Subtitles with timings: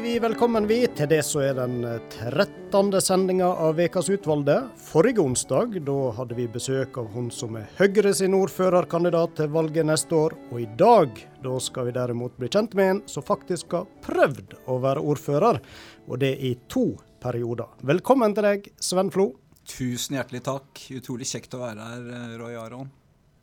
[0.00, 2.96] vi velkommen vi til det som er den 13.
[3.04, 4.56] sendinga av Vekas utvalgte.
[4.80, 9.84] Forrige onsdag da hadde vi besøk av hun som er Høyre sin ordførerkandidat til valget
[9.92, 10.40] neste år.
[10.48, 11.12] Og i dag
[11.44, 15.60] da skal vi derimot bli kjent med en som faktisk har prøvd å være ordfører,
[16.08, 17.70] og det i to perioder.
[17.86, 19.30] Velkommen til deg, Sven Flo.
[19.68, 20.82] Tusen hjertelig takk.
[20.98, 22.90] Utrolig kjekt å være her, Roy Aron.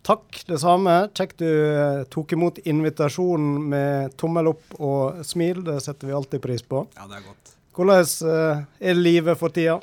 [0.05, 0.93] Takk, det samme.
[1.15, 5.61] Kjekt du eh, tok imot invitasjonen med tommel opp og smil.
[5.67, 6.85] Det setter vi alltid pris på.
[6.95, 7.55] Ja, det er godt.
[7.75, 9.79] Hvordan eh, er livet for tida?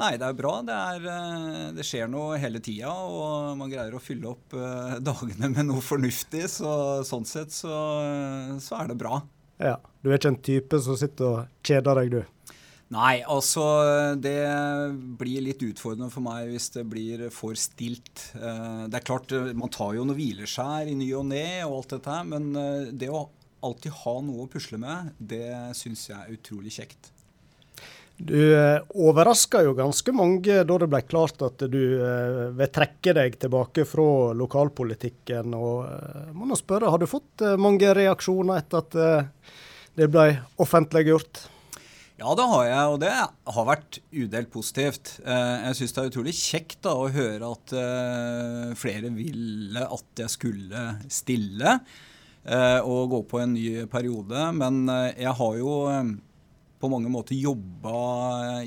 [0.00, 0.52] Nei, det er bra.
[0.66, 4.56] Det, er, eh, det skjer noe hele tida, og man greier å fylle opp
[5.10, 6.44] dagene med noe fornuftig.
[6.50, 6.72] Så
[7.06, 7.74] sånn sett så,
[8.62, 9.22] så er det bra.
[9.60, 9.78] Ja.
[10.00, 12.39] Du er ikke en type som sitter og kjeder deg, du?
[12.90, 13.64] Nei, altså
[14.18, 14.40] det
[15.18, 18.32] blir litt utfordrende for meg hvis det blir for stilt.
[18.34, 21.76] Eh, det er klart, eh, man tar jo noen hvileskjær i ny og ne og
[21.76, 23.28] alt dette men eh, det å
[23.62, 27.12] alltid ha noe å pusle med, det syns jeg er utrolig kjekt.
[28.20, 28.36] Du
[29.00, 31.78] overraska jo ganske mange da det ble klart at du
[32.56, 35.54] vil trekke deg tilbake fra lokalpolitikken.
[35.56, 38.98] og må nå spørre, Har du fått mange reaksjoner etter at
[39.96, 40.26] det ble
[40.60, 41.44] offentliggjort?
[42.20, 45.14] Ja, det har jeg, og det har vært udelt positivt.
[45.24, 50.20] Eh, jeg syns det er utrolig kjekt da, å høre at uh, flere ville at
[50.20, 54.42] jeg skulle stille uh, og gå på en ny periode.
[54.52, 54.82] Men
[55.14, 55.72] jeg har jo
[56.80, 57.96] på mange måter jobba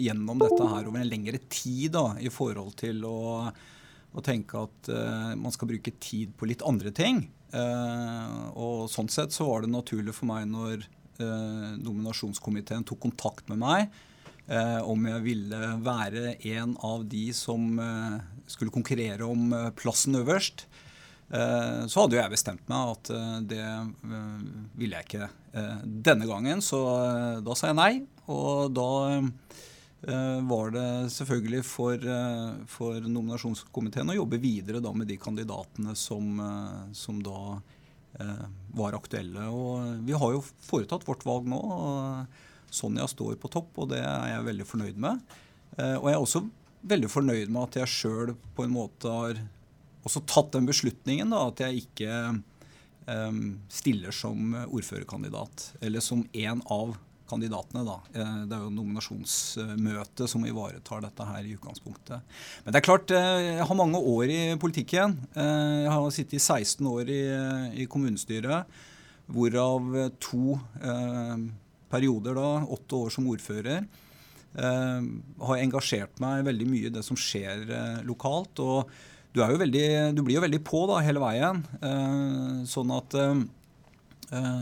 [0.01, 3.21] gjennom dette her over en lengre tid da, i forhold til å,
[3.53, 4.91] å tenke at
[5.37, 7.23] man skal bruke tid på litt andre ting.
[8.53, 10.85] og sånn sett så var det naturlig for meg når
[11.21, 13.87] eh, nominasjonskomiteen tok kontakt med meg
[14.47, 20.15] eh, om jeg ville være en av de som eh, skulle konkurrere om eh, plassen
[20.19, 20.65] øverst.
[21.33, 23.67] Eh, så hadde jo jeg bestemt meg at eh, det
[24.79, 25.29] ville jeg ikke
[25.83, 26.79] denne gangen, så
[27.45, 27.91] da sa jeg nei.
[28.33, 28.89] Og da
[30.49, 32.07] var det selvfølgelig for,
[32.67, 36.41] for, nominasjonskomiteen å jobbe videre med de kandidatene som,
[36.97, 37.61] som da
[38.77, 39.47] var aktuelle.
[39.49, 41.57] Og vi har jo foretatt vårt valg nå.
[41.57, 42.43] og
[42.73, 45.21] Sonja står på topp, og det er jeg veldig fornøyd med.
[45.77, 46.43] Eh, og jeg er også
[46.93, 49.39] veldig fornøyd med at jeg sjøl på en måte har
[50.03, 52.15] også tatt den beslutningen da, at jeg ikke
[53.07, 53.37] um,
[53.71, 56.97] stiller som ordførerkandidat, eller som en av
[57.33, 57.83] kandidatene.
[57.87, 57.97] Da.
[58.13, 62.35] Eh, det er jo nominasjonsmøtet som ivaretar dette her i utgangspunktet.
[62.63, 65.17] Men det er klart, eh, jeg har mange år i politikken.
[65.35, 67.23] Eh, jeg har sittet i 16 år i,
[67.83, 68.65] i kommunestyret,
[69.33, 70.59] hvorav to
[71.93, 73.85] perioder, da, åtte år som ordfører.
[74.53, 78.59] har engasjert meg veldig mye i det som skjer lokalt.
[78.59, 78.89] og
[79.33, 81.63] du, veldig, du, blir jo veldig på da, hele veien.
[82.67, 83.15] sånn at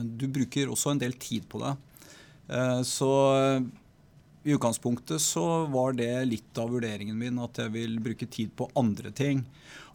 [0.05, 1.73] du bruker også en del tid på det.
[2.51, 3.61] Eh, så eh,
[4.43, 8.67] i utgangspunktet så var det litt av vurderingen min at jeg vil bruke tid på
[8.79, 9.43] andre ting.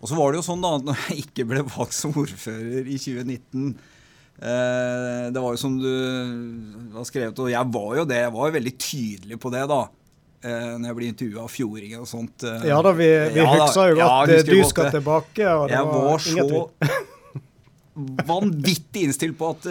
[0.01, 2.87] Og så var det jo sånn da, at når jeg ikke ble valgt som ordfører
[2.87, 5.91] i 2019 eh, Det var jo som du
[6.95, 8.21] har skrevet, og jeg var jo det.
[8.23, 9.83] Jeg var jo veldig tydelig på det, da.
[10.47, 12.47] når jeg blir intervjua av fjordingen og sånt.
[12.69, 15.51] ja da, vi, vi ja, husker jo at ja, du skal tilbake.
[15.51, 17.05] Og det jeg var, var så
[18.31, 19.71] vanvittig innstilt på at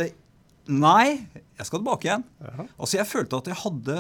[0.66, 1.22] nei,
[1.56, 2.24] jeg skal tilbake igjen.
[2.44, 2.68] Ja.
[2.76, 3.98] Altså, jeg følte at jeg hadde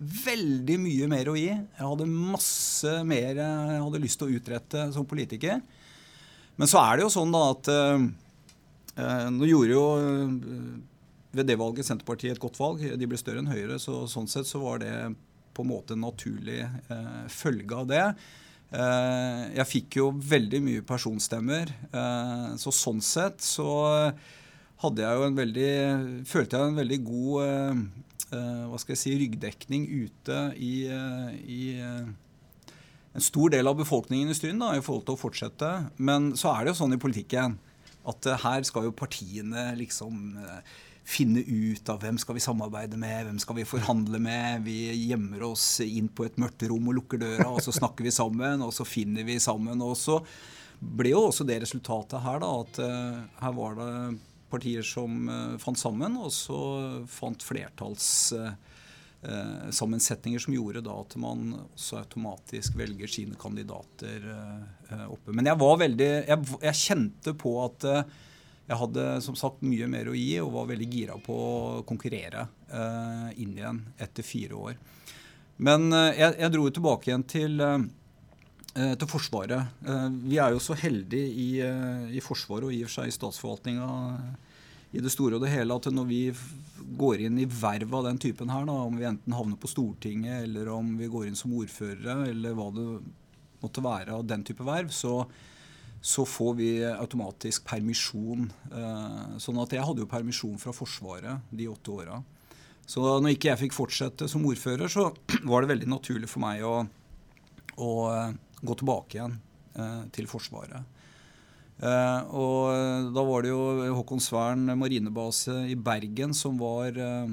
[0.00, 1.50] veldig mye mer å gi.
[1.52, 5.60] Jeg hadde masse mer jeg hadde lyst til å utrette som politiker.
[6.60, 10.32] Men så er det jo sånn da at eh, Nå gjorde jo uh,
[11.32, 12.82] ved det valget Senterpartiet et godt valg.
[12.82, 14.92] De ble større enn Høyre, så sånn sett så var det
[15.56, 18.04] på en måte en naturlig eh, følge av det.
[18.70, 21.72] jeg fikk jo veldig mye personstemmer,
[22.60, 23.66] så sånn sett så
[24.80, 25.70] hadde jeg jo en veldig,
[26.28, 27.80] følte jeg en veldig god eh,
[28.32, 31.62] eh, hva skal jeg si, ryggdekning ute i, eh, i
[33.10, 35.72] en stor del av befolkningen i Stryn i forhold til å fortsette.
[35.98, 37.58] Men så er det jo sånn i politikken
[38.08, 40.38] at her skal jo partiene liksom
[41.10, 44.62] finne ut av hvem skal vi samarbeide med, hvem skal vi forhandle med.
[44.64, 44.78] Vi
[45.10, 48.62] gjemmer oss inn på et mørkt rom og lukker døra, og så snakker vi sammen,
[48.64, 49.82] og så finner vi sammen.
[49.84, 50.20] Og så
[50.80, 52.80] ble jo også det resultatet her, da, at
[53.42, 53.92] her var det
[54.50, 56.58] partier som uh, fant sammen, og så
[57.10, 65.30] fant flertallssammensetninger uh, som gjorde da at man også automatisk velger sine kandidater uh, oppe.
[65.32, 67.80] Men jeg var veldig Jeg, jeg kjente på at
[68.70, 72.46] jeg hadde som sagt mye mer å gi og var veldig gira på å konkurrere
[73.34, 74.74] inn igjen etter fire år.
[75.66, 77.58] Men jeg, jeg dro tilbake igjen til
[78.74, 79.80] til Forsvaret.
[80.22, 81.48] Vi er jo så heldige i,
[82.14, 83.88] i Forsvaret og i og for seg i statsforvaltninga
[84.90, 86.22] i det store og det hele at når vi
[86.98, 90.46] går inn i verv av den typen her, da, om vi enten havner på Stortinget
[90.48, 92.86] eller om vi går inn som ordførere eller hva det
[93.60, 95.14] måtte være av den type verv, så,
[96.00, 98.48] så får vi automatisk permisjon.
[98.72, 102.20] Eh, sånn at jeg hadde jo permisjon fra Forsvaret de åtte åra.
[102.90, 105.10] Så når ikke jeg fikk fortsette som ordfører, så
[105.50, 106.80] var det veldig naturlig for meg å,
[107.78, 109.36] å eh, gå tilbake igjen
[109.74, 110.98] eh, til Forsvaret.
[111.80, 117.30] Eh, og eh, da var det jo Håkonsvern marinebase i Bergen som var eh,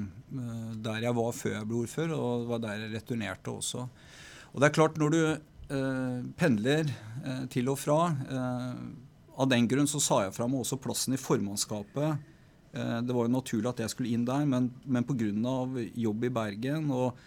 [0.88, 3.84] der jeg var før jeg ble ordfører, og var der jeg returnerte også.
[4.54, 6.88] Og det er klart, når du uh, pendler
[7.52, 7.98] til og fra
[9.38, 12.24] Av den grunn så sa jeg fra meg også plassen i formannskapet.
[12.72, 15.28] det var jo naturlig at jeg skulle inn der, men, men pga.
[15.94, 17.20] jobb i Bergen og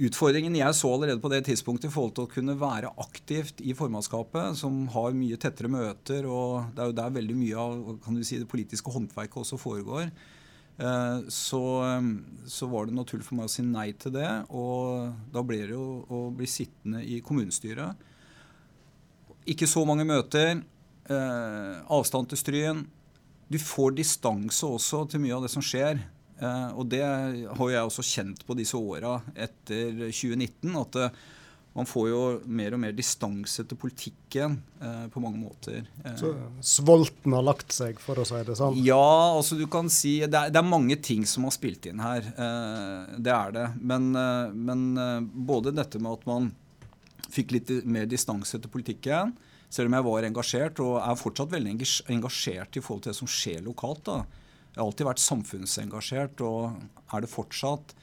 [0.00, 3.74] Utfordringen jeg så allerede på det tidspunktet i forhold til å kunne være aktivt i
[3.76, 8.38] formannskapet, som har mye tettere møter, og det er jo der veldig mye av si,
[8.40, 10.06] det politiske håndverket også foregår,
[10.80, 12.08] eh, så, eh,
[12.48, 14.30] så, var det naturlig for meg å si nei til det.
[14.48, 18.08] Og da ble det jo å bli sittende i kommunestyret.
[19.52, 20.62] Ikke så mange møter.
[21.10, 22.86] Eh, avstand til Stryn.
[23.52, 26.00] Du får distanse også til mye av det som skjer.
[26.40, 30.72] Uh, og det har jeg også kjent på disse åra etter 2019.
[30.80, 31.20] At uh,
[31.76, 32.20] man får jo
[32.50, 35.84] mer og mer distanse til politikken eh, på mange måter.
[36.18, 36.32] Så
[36.66, 38.74] svolten har lagt seg, for å si det sånn?
[38.82, 42.02] Ja, altså du kan si Det er, det er mange ting som har spilt inn
[42.02, 42.26] her.
[43.14, 43.68] det er det.
[43.78, 44.82] Men, men
[45.30, 46.50] både dette med at man
[47.30, 49.36] fikk litt mer distanse til politikken,
[49.70, 51.76] selv om jeg var engasjert, og er fortsatt veldig
[52.16, 54.10] engasjert i forhold til det som skjer lokalt.
[54.10, 54.24] da,
[54.70, 57.94] jeg har alltid vært samfunnsengasjert, og er det fortsatt.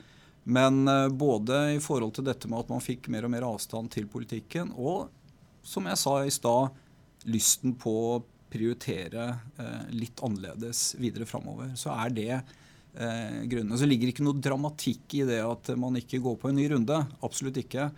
[0.47, 3.91] Men eh, både i forhold til dette med at man fikk mer og mer avstand
[3.95, 5.07] til politikken, og
[5.67, 6.75] som jeg sa i stad,
[7.27, 8.19] lysten på å
[8.51, 9.25] prioritere
[9.59, 13.75] eh, litt annerledes videre framover, så er det eh, grunnen.
[13.79, 17.01] Så ligger ikke noe dramatikk i det at man ikke går på en ny runde.
[17.27, 17.89] Absolutt ikke.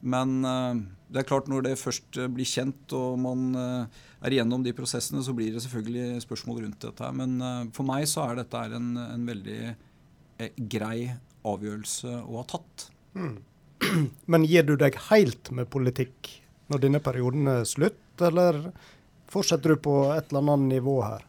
[0.00, 0.80] Men eh,
[1.12, 5.22] det er klart når det først blir kjent og man eh, er igjennom de prosessene,
[5.24, 7.12] så blir det selvfølgelig spørsmål rundt dette.
[7.20, 9.60] Men eh, for meg så er dette en, en veldig
[10.70, 11.08] grei
[11.48, 12.88] avgjørelse å ha tatt.
[13.18, 13.38] Mm.
[14.32, 16.34] Men gir du deg helt med politikk
[16.68, 18.60] når denne perioden er slutt, eller
[19.30, 21.24] fortsetter du på et eller annet nivå her?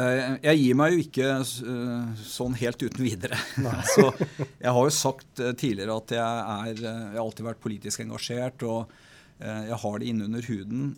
[0.00, 3.38] Eh, jeg gir meg jo ikke eh, sånn helt uten videre.
[3.94, 8.04] Så jeg har jo sagt eh, tidligere at jeg, er, jeg har alltid vært politisk
[8.06, 8.92] engasjert, og
[9.40, 10.88] jeg har det innunder huden.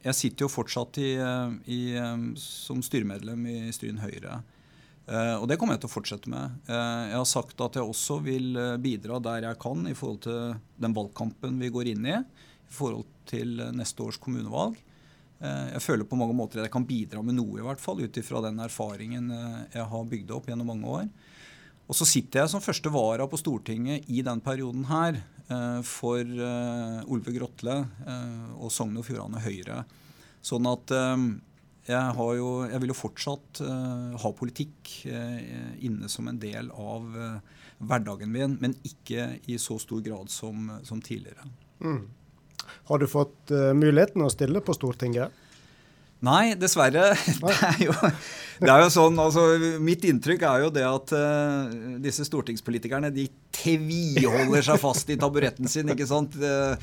[0.00, 1.10] Jeg sitter jo fortsatt i,
[1.68, 1.80] i,
[2.40, 4.38] som styremedlem i Stryn Høyre.
[5.36, 6.54] Og det kommer jeg til å fortsette med.
[6.64, 10.96] Jeg har sagt at jeg også vil bidra der jeg kan i forhold til den
[10.96, 14.80] valgkampen vi går inn i, i forhold til neste års kommunevalg.
[15.42, 18.02] Eh, jeg føler på mange måter at jeg kan bidra med noe, i hvert fall,
[18.02, 21.08] ut ifra den erfaringen eh, jeg har bygd opp gjennom mange år.
[21.90, 26.22] Og så sitter jeg som første vara på Stortinget i den perioden her eh, for
[26.22, 27.80] Olve Grotle
[28.56, 29.82] og Sogn og Fjordane Høyre.
[30.42, 33.60] Sånn at jeg, jo, jeg, vil jo fortsatt
[34.22, 37.04] ha politikk inne som en del av
[37.82, 41.46] hverdagen min, men ikke i så stor grad som, som tidligere.
[41.82, 42.02] Mm.
[42.90, 45.41] Har du fått muligheten å stille på Stortinget?
[46.22, 47.12] Nei, dessverre.
[47.42, 47.94] Det er jo,
[48.62, 49.42] det er jo sånn, altså,
[49.82, 53.24] Mitt inntrykk er jo det at uh, disse stortingspolitikerne de
[53.56, 55.90] tviholder seg fast i taburetten sin.
[55.90, 56.36] ikke sant?
[56.38, 56.76] Uh,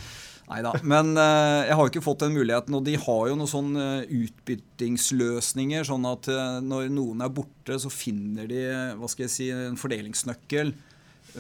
[0.50, 0.74] Nei da.
[0.82, 2.76] Men uh, jeg har jo ikke fått den muligheten.
[2.76, 3.88] Og de har jo noen sånne
[4.20, 5.88] utbyttingsløsninger.
[5.88, 6.28] Sånn at
[6.66, 8.66] når noen er borte, så finner de
[9.00, 10.74] hva skal jeg si, en fordelingsnøkkel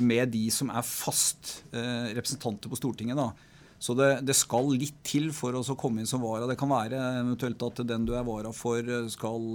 [0.06, 3.20] med de som er fast representanter på Stortinget.
[3.20, 3.49] da.
[3.80, 6.48] Så det, det, skal litt til for å komme inn som vara.
[6.50, 9.46] Det kan være eventuelt at den du er vara for, skal,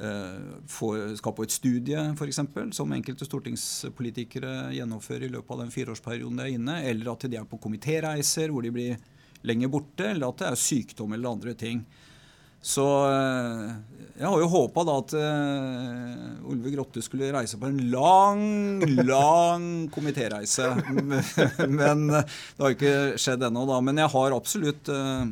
[0.00, 2.40] uh, skal på et studie, f.eks.,
[2.78, 7.36] som enkelte stortingspolitikere gjennomfører i løpet av den fireårsperioden de er inne, eller at de
[7.36, 8.96] er på komitéreiser hvor de blir
[9.46, 11.84] lenger borte, eller at det er sykdom eller andre ting.
[12.66, 13.74] Så eh,
[14.16, 19.66] jeg har jo håpa da at uh, Olve Grotte skulle reise på en lang, lang
[19.92, 20.70] komitéreise.
[21.80, 23.76] Men det har ikke skjedd ennå, da.
[23.84, 25.28] Men jeg har absolutt uh,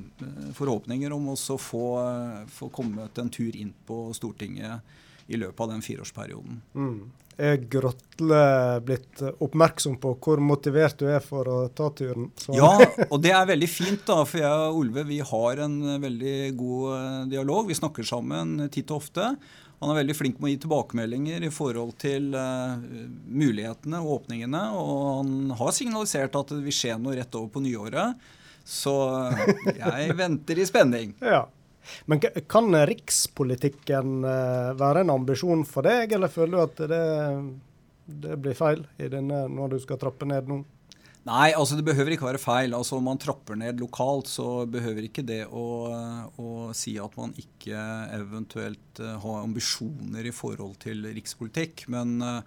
[0.59, 4.85] forhåpninger om å få, uh, få kommet en tur inn på Stortinget
[5.26, 6.62] i løpet av den fireårsperioden.
[6.75, 6.99] Mm
[7.37, 8.40] er Grotle
[8.85, 12.31] blitt oppmerksom på hvor motivert du er for å ta turen.
[12.38, 12.54] Så.
[12.57, 12.71] Ja,
[13.12, 16.95] og det er veldig fint, da, for jeg og Olve vi har en veldig god
[16.99, 17.69] eh, dialog.
[17.71, 19.35] Vi snakker sammen titt og ofte.
[19.83, 22.78] Han er veldig flink med å gi tilbakemeldinger i forhold til uh,
[23.26, 24.62] mulighetene og åpningene.
[24.78, 28.23] Og han har signalisert at det vil skje noe rett over på nyåret.
[28.64, 28.95] Så
[29.75, 31.12] jeg venter i spenning.
[31.35, 31.43] Ja.
[32.11, 37.03] Men kan rikspolitikken uh, være en ambisjon for deg, eller føler du at det,
[38.25, 40.62] det blir feil denne, når du skal trappe ned nå?
[41.25, 42.75] Nei, altså det behøver ikke være feil.
[42.76, 45.64] Altså Om man trapper ned lokalt, så behøver ikke det å,
[46.37, 47.87] å si at man ikke
[48.19, 51.87] eventuelt uh, har ambisjoner i forhold til rikspolitikk.
[51.93, 52.43] Men uh,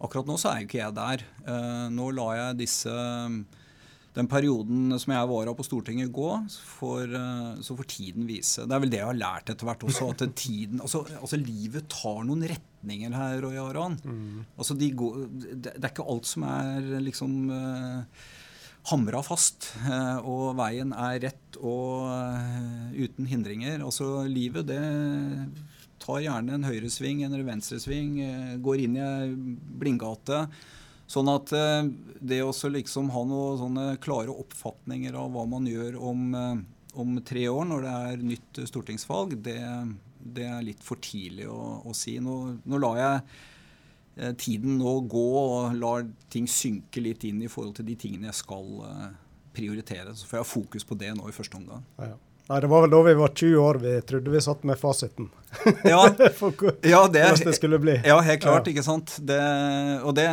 [0.00, 1.26] akkurat nå så er jo ikke jeg der.
[1.92, 2.94] Nå la jeg disse
[4.12, 6.28] den perioden som jeg var på Stortinget gå,
[6.78, 7.14] får,
[7.64, 8.66] så får tiden vise.
[8.68, 10.10] Det er vel det jeg har lært etter hvert også.
[10.12, 13.96] at tiden, altså, altså Livet tar noen retninger her, Roy Aron.
[14.04, 14.44] Mm.
[14.56, 18.28] Altså, de går, det, er ikke alt som er liksom uh,
[18.90, 23.82] hamra fast, uh, og veien er rett og uh, uten hindringer.
[23.84, 24.82] Altså, livet, det
[26.02, 29.28] tar gjerne en høyresving en venstresving, uh, går inn i ei
[29.82, 30.46] blindgate.
[31.12, 31.88] Sånn at eh,
[32.24, 36.62] det å liksom ha noen sånne klare oppfatninger av hva man gjør om, eh,
[37.02, 39.58] om tre år, når det er nytt stortingsvalg, det,
[40.16, 42.16] det er litt for tidlig å, å si.
[42.22, 43.20] Nå, nå, lar jeg
[44.16, 48.30] eh, tiden nå gå og lar ting synke litt inn i forhold til de tingene
[48.30, 48.72] jeg skal
[49.52, 50.16] prioritere.
[50.16, 51.84] Så får jeg ha fokus på det nå i første omgang.
[51.98, 52.20] Ja, ja.
[52.48, 55.28] Nei, Det var vel da vi var 20 år vi trodde vi satt med fasiten.
[55.84, 56.02] Ja,
[56.82, 58.00] ja det, det skulle bli.
[58.04, 58.66] Ja, helt klart.
[58.66, 58.72] Ja.
[58.72, 59.14] ikke sant?
[59.20, 59.38] Det,
[60.02, 60.26] og det,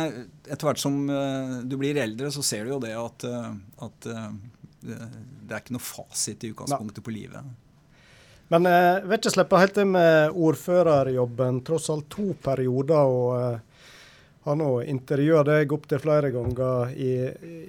[0.48, 3.52] etter hvert som uh, du blir eldre, så ser du jo det at, uh,
[3.86, 4.20] at det,
[4.82, 7.56] det, er ikke noe fasit i utgangspunktet på livet.
[8.50, 11.60] Men jeg vil ikke slippe helt det med ordførerjobben.
[11.66, 13.06] Tross alt to perioder.
[13.06, 13.69] og
[14.46, 17.12] har nå intervjua deg opptil flere ganger i,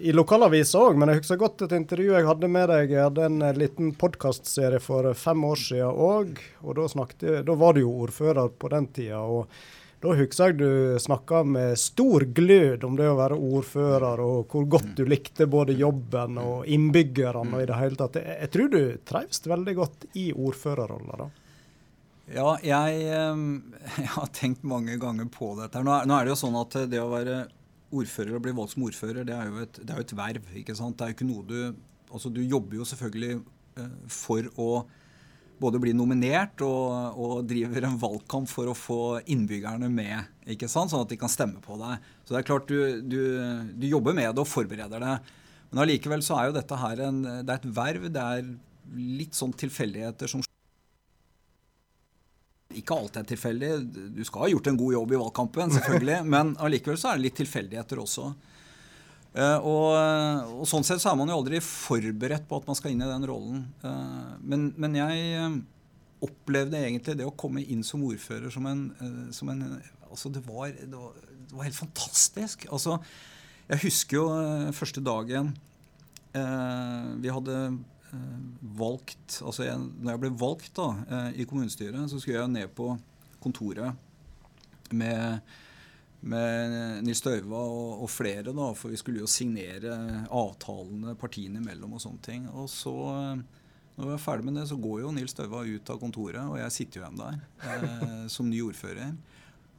[0.08, 2.94] i lokalavisa òg, men jeg husker godt et intervju jeg hadde med deg.
[2.96, 6.88] Jeg hadde en liten podkastserie for fem år siden òg, og da,
[7.44, 9.20] da, var du jo ordfører på den tida.
[9.20, 9.52] og
[10.02, 14.66] da husker jeg du snakka med stor glød om det å være ordfører, og hvor
[14.78, 18.18] godt du likte både jobben og innbyggerne og i det hele tatt.
[18.24, 21.30] Jeg tror du trives veldig godt i ordførerrolla, da.
[22.32, 23.02] Ja, jeg,
[24.04, 25.82] jeg, har tenkt mange ganger på dette.
[25.84, 27.44] Nå er, nå er, det jo sånn at det å være
[27.92, 30.52] ordfører og bli valgt som ordfører, det er jo et, er jo et verv.
[30.62, 30.98] ikke sant?
[30.98, 31.58] Det er jo ikke noe du
[32.12, 33.38] Altså, du jobber jo selvfølgelig
[33.80, 34.66] uh, for å
[35.62, 38.98] både bli nominert og, og, driver en valgkamp for å få
[39.32, 40.92] innbyggerne med, ikke sant?
[40.92, 42.04] sånn at de kan stemme på deg.
[42.26, 43.22] Så det er klart du, du,
[43.80, 45.16] du jobber med det og forbereder det.
[45.72, 48.10] Men allikevel så er jo dette her en, det er et verv.
[48.12, 48.52] Det er
[49.22, 50.44] litt sånn tilfeldigheter som
[52.78, 53.72] ikke alt er tilfeldig.
[54.16, 57.28] Du skal ha gjort en god jobb i valgkampen, selvfølgelig, men allikevel så er det
[57.28, 58.32] litt tilfeldigheter også.
[59.32, 59.86] Uh, og,
[60.58, 63.08] og, Sånn sett så er man jo aldri forberedt på at man skal inn i
[63.08, 63.62] den rollen.
[63.84, 65.56] Uh, men, men, jeg uh,
[66.28, 68.84] opplevde egentlig det å komme inn som ordfører som en,
[69.34, 69.64] som en
[70.12, 72.68] altså det var, det, var, det var, helt fantastisk.
[72.70, 73.00] Altså,
[73.72, 74.28] jeg husker jo
[74.76, 75.56] første dagen
[76.32, 78.01] vi hadde Eh,
[78.78, 82.72] valgt altså jeg, Når jeg ble valgt da, eh, i kommunestyret, så skulle jeg ned
[82.76, 82.94] på
[83.42, 83.96] kontoret
[84.92, 85.40] med,
[86.20, 86.76] med
[87.06, 89.96] Nils Døyva og, og, flere, da, for vi skulle jo signere
[90.28, 92.48] avtalene partiene imellom og sånne ting.
[92.52, 95.94] Og så, eh, når vi er ferdig med det, så går jo Nils Døyva ut
[95.94, 99.16] av kontoret, og jeg sitter jo igjen der eh, som ny ordfører.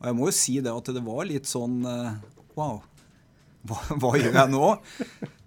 [0.00, 2.14] Og jeg må jo si det at det var litt sånn eh,
[2.52, 2.82] Wow,
[3.69, 4.69] hva, hva, gjør jeg nå?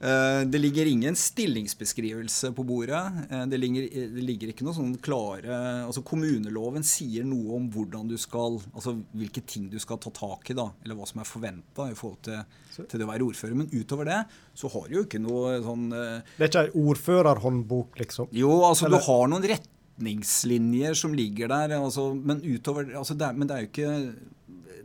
[0.06, 3.02] Uh, det ligger ingen stillingsbeskrivelse på bordet.
[3.32, 8.08] Uh, det, ligger, det, ligger, ikke noe sånn klare altså Kommuneloven sier noe om hvordan
[8.12, 11.30] du skal, altså hvilke ting du skal ta tak i, da, eller hva som er
[11.30, 13.60] forventa i forhold til, til, det å være ordfører.
[13.60, 14.22] Men utover det
[14.56, 18.32] så har du jo ikke noe sånn Det er ikke ei ordførerhåndbok, liksom?
[18.36, 19.02] Jo, altså eller?
[19.02, 23.66] du har noen retningslinjer som ligger der, altså, men utover altså, det Men det er
[23.66, 23.92] jo ikke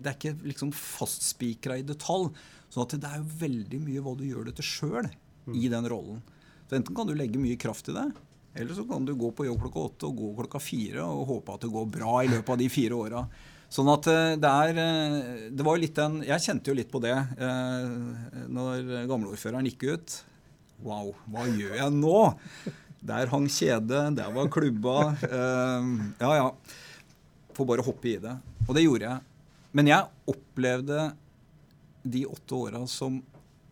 [0.01, 2.31] det er ikke liksom fastspikra i detalj.
[2.71, 5.55] Så det er jo veldig mye hva du gjør det til sjøl mm.
[5.59, 6.21] i den rollen.
[6.69, 8.07] Så Enten kan du legge mye kraft i det,
[8.55, 11.55] eller så kan du gå på jobb klokka åtte og gå klokka fire og håpe
[11.55, 13.25] at det går bra i løpet av de fire åra.
[13.71, 16.89] Sånn at eh, det er eh, Det var jo litt den Jeg kjente jo litt
[16.91, 17.93] på det eh,
[18.51, 20.17] når gamleordføreren gikk ut.
[20.83, 22.17] Wow, hva gjør jeg nå?
[23.01, 25.13] Der hang kjedet, der var klubba.
[25.23, 26.49] Eh, ja, ja.
[27.55, 28.35] Får bare hoppe i det.
[28.67, 29.47] Og det gjorde jeg.
[29.79, 31.11] Men jeg opplevde
[32.03, 33.21] de åtte åra som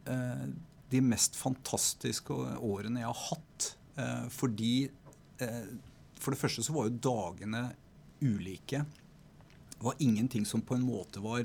[0.04, 0.48] eh,
[0.90, 2.32] de mest fantastiske
[2.64, 3.68] årene jeg har hatt.
[3.98, 4.72] Eh, fordi
[5.42, 5.64] eh,
[6.18, 7.68] For det første så var jo dagene
[8.20, 8.84] ulike.
[9.78, 11.44] Det var ingenting som på en måte var,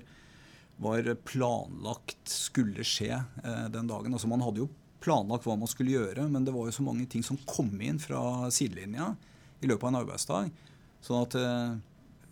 [0.81, 3.11] var planlagt skulle skje
[3.43, 4.13] eh, den dagen.
[4.13, 4.71] Altså Man hadde jo
[5.03, 7.99] planlagt hva man skulle gjøre, men det var jo så mange ting som kom inn
[7.99, 9.11] fra sidelinja
[9.59, 10.53] i løpet av en arbeidsdag.
[11.03, 11.75] Sånn at eh,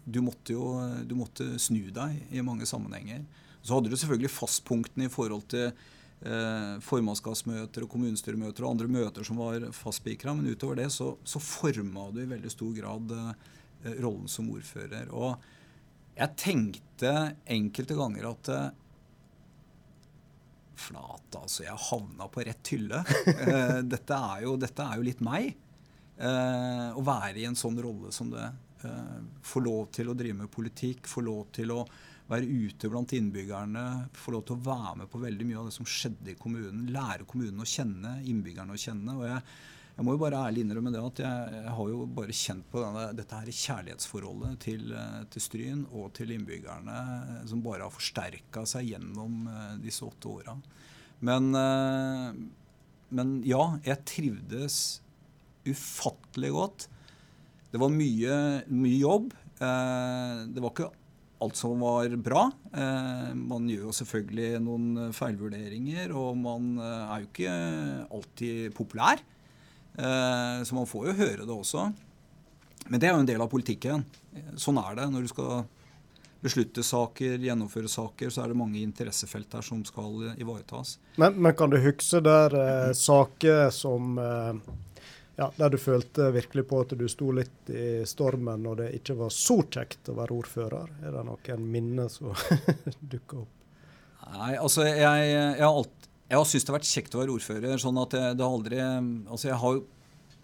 [0.02, 0.66] du måtte jo
[1.06, 3.26] du måtte snu deg i mange sammenhenger.
[3.62, 9.28] Så hadde du selvfølgelig fastpunktene i forhold til eh, formannskapsmøter og kommunestyremøter og andre møter
[9.28, 13.98] som var fastspikra, men utover det så, så forma du i veldig stor grad eh,
[14.02, 15.12] rollen som ordfører.
[15.14, 15.36] Og
[16.18, 17.16] jeg tenkte
[17.50, 18.70] enkelte ganger at eh,
[20.82, 21.66] Flate, altså.
[21.66, 23.04] Jeg havna på rett hylle.
[23.42, 25.52] Eh, dette, er jo, dette, er jo, litt meg.
[26.18, 28.48] Eh, å være i en sånn rolle som det.
[28.86, 31.84] Eh, få lov til å drive med politikk, få lov til å
[32.32, 33.84] være ute blant innbyggerne,
[34.16, 36.88] få lov til å være med på veldig mye av det som skjedde i kommunen.
[36.94, 39.16] Lære kommunen å kjenne, innbyggerne å kjenne.
[39.18, 39.42] og jeg,
[39.98, 42.84] jeg må jo bare ærlig innrømme det at jeg, jeg har jo bare kjent på
[42.86, 44.96] denne, dette her kjærlighetsforholdet til,
[45.34, 47.02] til, Stryn og til innbyggerne
[47.52, 50.56] som bare har forsterka seg gjennom uh, disse åtte åra.
[51.22, 51.52] Men,
[53.14, 54.76] men ja, jeg trivdes
[55.70, 56.88] ufattelig godt.
[57.70, 58.38] Det var mye,
[58.74, 59.28] mye jobb.
[59.62, 60.90] Det var ikke
[61.42, 62.46] alt som var bra.
[62.72, 67.58] Eh, man gjør jo selvfølgelig noen feilvurderinger, og man eh, er jo ikke
[68.20, 69.22] alltid populær.
[69.98, 71.90] Eh, så man får jo høre det også.
[72.88, 74.06] Men det er jo en del av politikken.
[74.60, 75.10] Sånn er det.
[75.12, 75.66] Når du skal
[76.42, 80.98] beslutte saker, gjennomføre saker, så er det mange interessefelt der som skal ivaretas.
[81.22, 84.56] Men, men kan du huske der eh, saker som eh,
[85.42, 89.18] ja, der du følte virkelig på at du sto litt i stormen og det ikke
[89.24, 90.92] var så kjekt å være ordfører?
[91.02, 92.36] Er det noen minner som
[93.14, 93.56] dukker opp?
[94.32, 97.34] Nei, altså jeg, jeg har, alt, jeg har syntes det har vært kjekt å være
[97.36, 97.82] ordfører.
[97.82, 99.82] sånn at det, det har aldri altså jeg har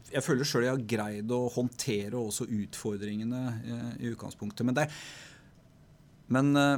[0.08, 4.64] jeg føler sjøl jeg har greid å håndtere også utfordringene i, eh, i utgangspunktet.
[4.68, 4.86] Men, det,
[6.32, 6.78] men eh,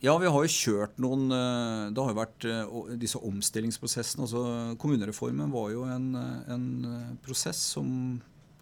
[0.00, 4.24] ja, vi har jo kjørt noen eh, Det har jo vært eh, disse omstillingsprosessene.
[4.24, 4.42] altså
[4.80, 7.90] Kommunereformen var jo en, eh, en prosess som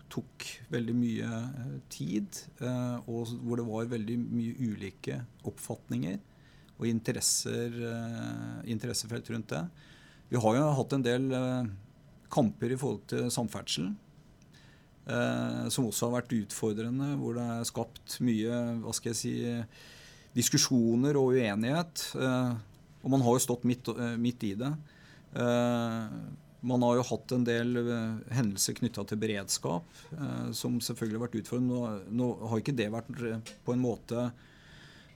[0.09, 1.39] tok veldig mye
[1.93, 2.39] tid,
[3.13, 6.15] og hvor det var veldig mye ulike oppfatninger
[6.79, 7.77] og interesser,
[8.65, 9.61] interessefelt rundt det.
[10.33, 11.29] Vi har jo hatt en del
[12.33, 13.91] kamper i forhold til samferdsel.
[15.69, 19.37] Som også har vært utfordrende, hvor det er skapt mye hva skal jeg si,
[20.39, 22.11] diskusjoner og uenighet.
[22.19, 22.53] Eh,
[23.03, 24.73] og man har jo stått midt, eh, midt i det.
[25.35, 26.19] Eh,
[26.69, 27.77] man har jo hatt en del
[28.35, 29.85] hendelser knytta til beredskap,
[30.51, 32.01] som selvfølgelig har vært utfordrende.
[32.11, 33.13] Nå, har ikke det vært
[33.65, 34.33] på en måte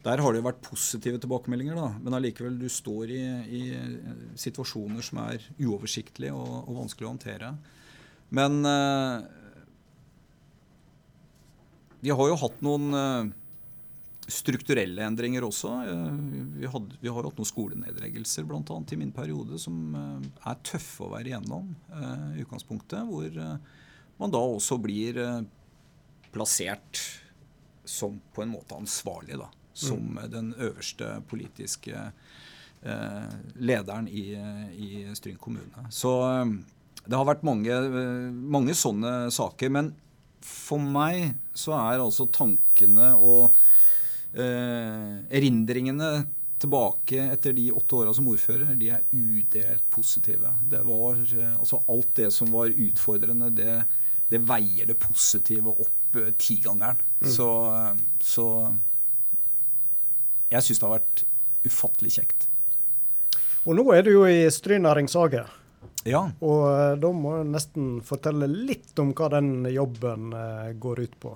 [0.03, 1.89] Der har det jo vært positive tilbakemeldinger, da.
[2.03, 3.61] Men allikevel, du står i, i
[4.35, 7.53] situasjoner som er uoversiktlige og, og vanskelig å håndtere.
[8.31, 8.63] Men
[12.03, 13.33] vi har jo hatt noen
[14.31, 15.71] strukturelle endringer også.
[15.89, 16.13] Eh,
[16.61, 21.07] vi, hadde, vi har hatt noen skolenedleggelser annet, i min periode som eh, er tøffe
[21.07, 23.03] å være igjennom eh, i utgangspunktet.
[23.09, 23.41] Hvor
[24.21, 25.19] man da også blir
[26.33, 27.01] plassert
[27.85, 29.41] som på en måte ansvarlig.
[29.41, 30.23] da, Som mm.
[30.31, 32.13] den øverste politiske
[33.63, 34.35] lederen i,
[34.75, 35.85] i Stryn kommune.
[35.95, 36.11] Så
[37.07, 37.77] det har vært mange,
[38.33, 39.71] mange sånne saker.
[39.71, 39.93] Men
[40.43, 43.72] for meg så er altså tankene og eh,
[44.33, 46.09] erindringene
[46.63, 50.53] tilbake etter de åtte åra som ordfører, de er udelt positive.
[50.71, 53.83] Det var, eh, altså Alt det som var utfordrende, det,
[54.31, 57.01] det veier det positive opp eh, tigangeren.
[57.21, 57.31] Mm.
[57.35, 58.47] Så, eh, så
[60.53, 61.25] jeg syns det har vært
[61.67, 62.49] ufattelig kjekt.
[63.67, 65.45] Og nå er du jo i Stryn næringshage.
[66.07, 66.25] Ja.
[66.43, 70.31] Og eh, da må du nesten fortelle litt om hva den jobben
[70.83, 71.35] går ut på.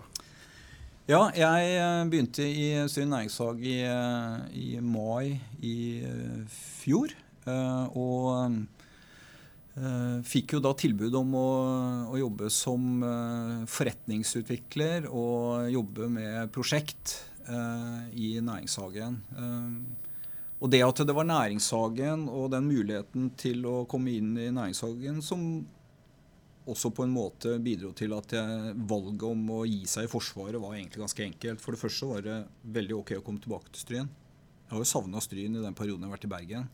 [1.07, 7.15] Ja, jeg eh, begynte i Syn næringshage i, eh, i, mai i eh, fjor.
[7.95, 8.65] Og
[10.27, 11.51] fikk jo da tilbud om å,
[12.11, 13.05] å jobbe som
[13.71, 17.13] forretningsutvikler og jobbe med prosjekt
[18.17, 19.21] i næringshagen.
[20.59, 25.23] Og det at det var næringshagen og den muligheten til å komme inn i næringshagen
[25.23, 25.45] som
[26.67, 30.61] også på en måte bidro til at jeg, valget om å gi seg i Forsvaret
[30.63, 31.63] var egentlig ganske enkelt.
[31.63, 32.39] For det første var det
[32.77, 34.11] veldig ok å komme tilbake til Stryn.
[34.67, 36.69] Jeg har jo savna Stryn i den perioden jeg har vært i Bergen.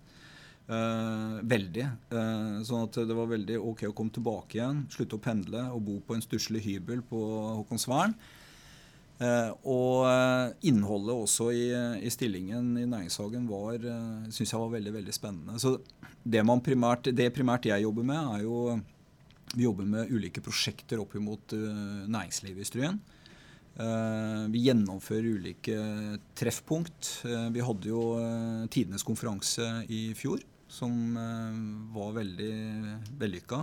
[0.73, 1.89] Eh, veldig.
[2.17, 5.83] Eh, sånn at det var veldig ok å komme tilbake igjen, slutte å pendle og
[5.89, 7.21] bo på en stusslig hybel på
[7.61, 8.17] Håkonsvern.
[9.23, 11.67] Eh, og eh, innholdet også i,
[12.03, 15.61] i, stillingen i næringshagen var, eh, syns jeg var veldig veldig spennende.
[15.63, 15.77] Så
[16.25, 18.81] det, primært, det primært jeg jobber med, er jo
[19.55, 23.01] vi jobber med ulike prosjekter opp mot uh, næringslivet i Stryen.
[23.73, 25.77] Uh, vi gjennomfører ulike
[26.39, 27.11] treffpunkt.
[27.27, 28.03] Uh, vi hadde jo
[28.73, 30.41] tidenes konferanse i fjor,
[30.73, 30.93] som
[31.93, 32.53] var veldig
[33.21, 33.59] vellykka.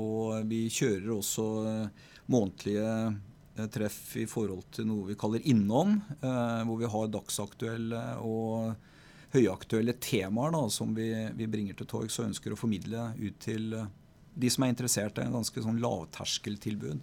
[0.00, 1.44] og vi kjører også
[2.32, 8.72] månedlige treff i forhold til noe vi kaller Innom, hvor vi har dagsaktuelle og
[9.36, 13.76] høyaktuelle temaer da, som vi, vi bringer til torgs og ønsker å formidle ut til
[14.34, 15.18] de som er interessert.
[15.18, 17.00] Er en ganske sånn lavterskeltilbud.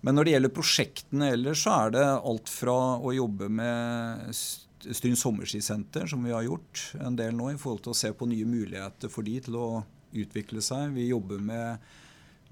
[0.00, 4.34] Men når det gjelder prosjektene ellers, så er det alt fra å jobbe med
[4.78, 8.28] Stryn sommerskisenter, som vi har gjort en del nå, i forhold til å se på
[8.30, 9.68] nye muligheter for de til å
[10.14, 10.94] utvikle seg.
[10.94, 11.88] Vi jobber med,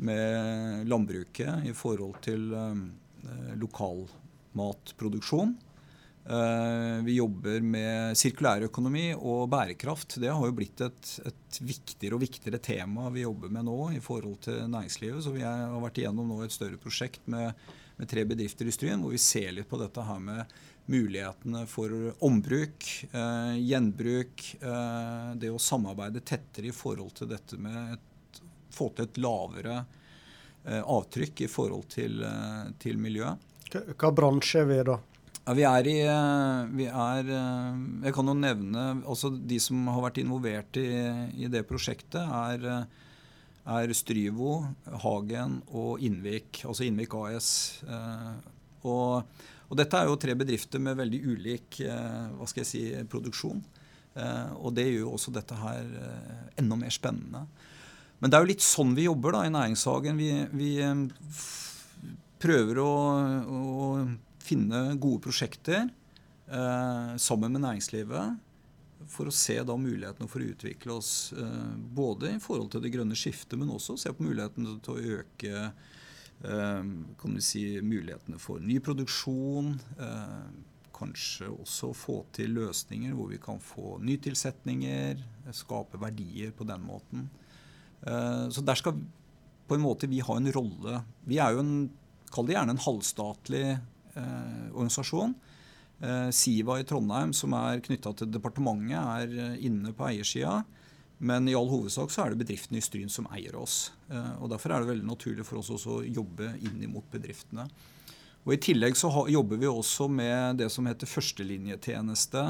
[0.03, 2.83] med landbruket i forhold til um,
[3.63, 5.55] lokalmatproduksjon.
[6.27, 10.17] Uh, vi jobber med sirkulærøkonomi og bærekraft.
[10.19, 14.01] Det har jo blitt et, et, viktigere og viktigere tema vi jobber med nå i
[14.03, 15.23] forhold til næringslivet.
[15.23, 17.55] Så vi har vært igjennom nå et større prosjekt med,
[18.01, 20.59] med tre bedrifter i Stryn hvor vi ser litt på dette her med
[20.91, 21.95] mulighetene for
[22.27, 24.45] ombruk, eh, gjenbruk.
[24.61, 29.85] eh, det å samarbeide tettere i forhold til dette med å få til et lavere
[30.67, 32.25] avtrykk i forhold til,
[32.83, 33.39] til miljøet.
[33.71, 34.97] Hva, bransje er vi da?
[35.47, 37.75] Ja, vi er i eh, vi er, eh,
[38.09, 40.89] Jeg kan jo nevne også De som har vært involvert i,
[41.39, 43.05] i det prosjektet, er, eh,
[43.77, 44.57] er, Stryvo,
[45.05, 46.65] Hagen og Innvik.
[46.67, 47.51] Altså Innvik AS.
[48.87, 53.63] Og, og, dette er jo tre bedrifter med veldig ulik hva skal jeg si, produksjon.
[54.63, 55.89] Og det gjør jo også dette her
[56.63, 57.43] enda mer spennende.
[58.23, 60.23] Men det er jo litt sånn vi jobber da i Næringshagen.
[60.23, 60.71] Vi, vi
[62.39, 62.95] prøver å,
[63.51, 63.67] å
[64.47, 68.43] finne gode prosjekter eh, sammen med næringslivet
[69.13, 72.93] for å se da mulighetene for å utvikle oss eh, både i forhold til det
[72.95, 78.41] grønne skiftet, men også se på mulighetene til å øke eh, kan du si, mulighetene
[78.43, 79.75] for ny produksjon.
[80.97, 85.21] Kanskje også få til løsninger hvor vi kan få nytilsetninger,
[85.53, 87.27] skape verdier på den måten.
[88.01, 88.97] Så der skal
[89.69, 91.03] på en måte vi ha en rolle.
[91.29, 91.75] Vi er jo en,
[92.33, 93.65] kall det gjerne en halvstatlig
[94.73, 95.35] organisasjon.
[96.01, 100.61] Eh, Siva i Trondheim, som er knytta til departementet, er eh, inne på eiersida.
[101.19, 103.95] Men i all hovedsak så er det bedriftene i Stryn som eier oss.
[104.37, 107.65] og Derfor er det veldig naturlig for oss også å jobbe inn mot bedriftene.
[108.45, 112.43] Og I tillegg så jobber vi også med det som heter førstelinjetjeneste.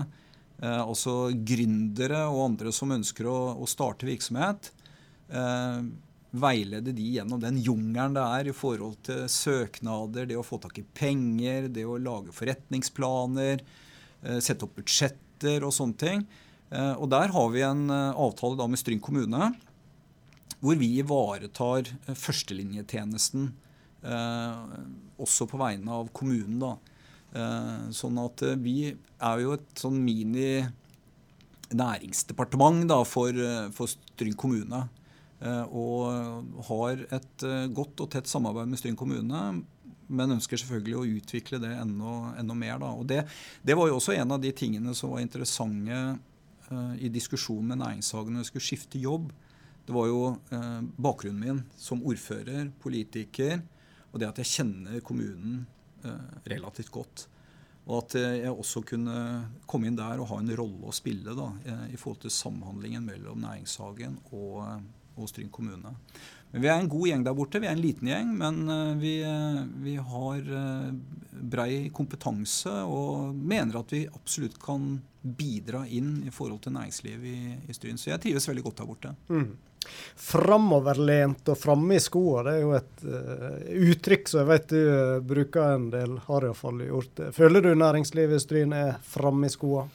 [0.59, 4.73] Eh, altså gründere og andre som ønsker å, å starte virksomhet.
[6.41, 10.79] Veilede de gjennom den jungelen det er i forhold til søknader, det å få tak
[10.81, 13.63] i penger, det å lage forretningsplaner,
[14.23, 16.27] eh, sette opp budsjetter og sånne ting.
[16.71, 19.53] Eh, og der har vi en eh, avtale da med Stryn kommune
[20.57, 23.51] hvor vi ivaretar førstelinjetjenesten
[25.21, 26.57] også på vegne av kommunen.
[26.63, 27.91] da.
[27.95, 30.65] Sånn at vi er jo et sånn mini
[31.77, 33.37] næringsdepartement da, for,
[33.77, 34.87] for Stryn kommune.
[35.37, 39.43] Eh, og har et eh, godt og tett samarbeid med Stryn kommune.
[40.07, 42.79] Men ønsker selvfølgelig å utvikle det enda, enda mer.
[42.83, 42.93] Da.
[42.95, 43.25] Og det,
[43.67, 45.97] det, var jo også en av de tingene som var interessante
[46.71, 49.33] uh, i diskusjonen med Næringshagen når jeg skulle skifte jobb.
[49.83, 50.21] Det var jo
[50.53, 53.59] uh, bakgrunnen min som ordfører, politiker,
[54.13, 55.65] og det at jeg kjenner kommunen
[56.07, 57.27] uh, relativt godt.
[57.91, 59.17] Og at jeg også kunne
[59.67, 61.53] komme inn der og ha en rolle å spille da,
[61.87, 64.63] i forhold til samhandlingen mellom Næringshagen og
[65.17, 65.95] og Stryn kommune.
[66.53, 67.61] Men Vi er en god gjeng der borte.
[67.61, 70.91] Vi er en liten gjeng, men eh, vi, eh, vi har eh,
[71.37, 77.57] brei kompetanse og mener at vi absolutt kan bidra inn i forhold til næringslivet i,
[77.67, 77.99] i Stryn.
[77.99, 79.15] Så jeg trives veldig godt der borte.
[79.29, 79.49] Mm.
[80.17, 83.61] Framoverlent og framme i skoa, det er jo et uh,
[83.93, 87.29] uttrykk som jeg vet du uh, bruker en del, har iallfall gjort det.
[87.37, 89.87] Føler du næringslivet i Stryn er framme i skoa?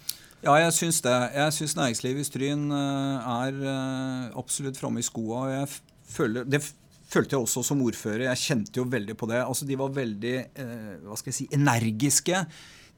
[0.41, 1.13] Ja, jeg syns det.
[1.35, 5.43] Jeg syns næringslivet i Stryn eh, er eh, absolutt framme i skoa.
[5.43, 5.67] og jeg
[6.15, 6.63] føler, Det
[7.11, 8.25] følte jeg også som ordfører.
[8.25, 9.37] Jeg kjente jo veldig på det.
[9.43, 12.41] Altså, De var veldig eh, hva skal jeg si, energiske.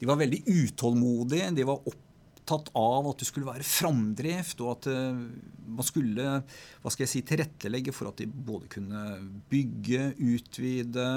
[0.00, 1.50] De var veldig utålmodige.
[1.52, 6.32] De var opptatt av at det skulle være framdrift, og at man skulle
[6.80, 9.04] hva skal jeg si, tilrettelegge for at de både kunne
[9.52, 11.08] bygge, utvide,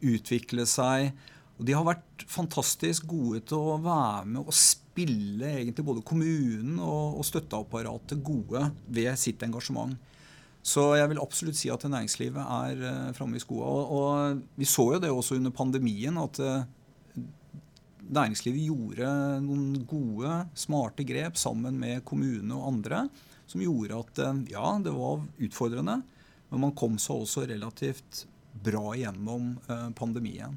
[0.00, 1.12] utvikle seg.
[1.58, 6.80] Og de har vært fantastisk gode til å være med og spille egentlig både kommunen
[6.82, 9.94] og, og støtteapparatet gode ved sitt engasjement.
[10.64, 13.68] Så jeg vil absolutt si at næringslivet er uh, framme i skoa.
[13.68, 16.64] Og, og, vi så jo det også under pandemien, at uh,
[18.08, 19.10] næringslivet gjorde
[19.44, 23.04] noen gode, smarte grep sammen med kommune og andre
[23.44, 25.98] som gjorde at uh, ja, det var utfordrende,
[26.48, 28.24] men man kom seg også relativt
[28.64, 29.56] bra gjennom
[29.98, 30.54] pandemien.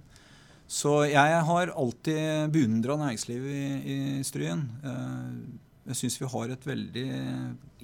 [0.67, 4.65] Så jeg har alltid beundra næringslivet i, i Stryen.
[4.83, 5.29] Eh,
[5.87, 7.07] jeg syns vi har et veldig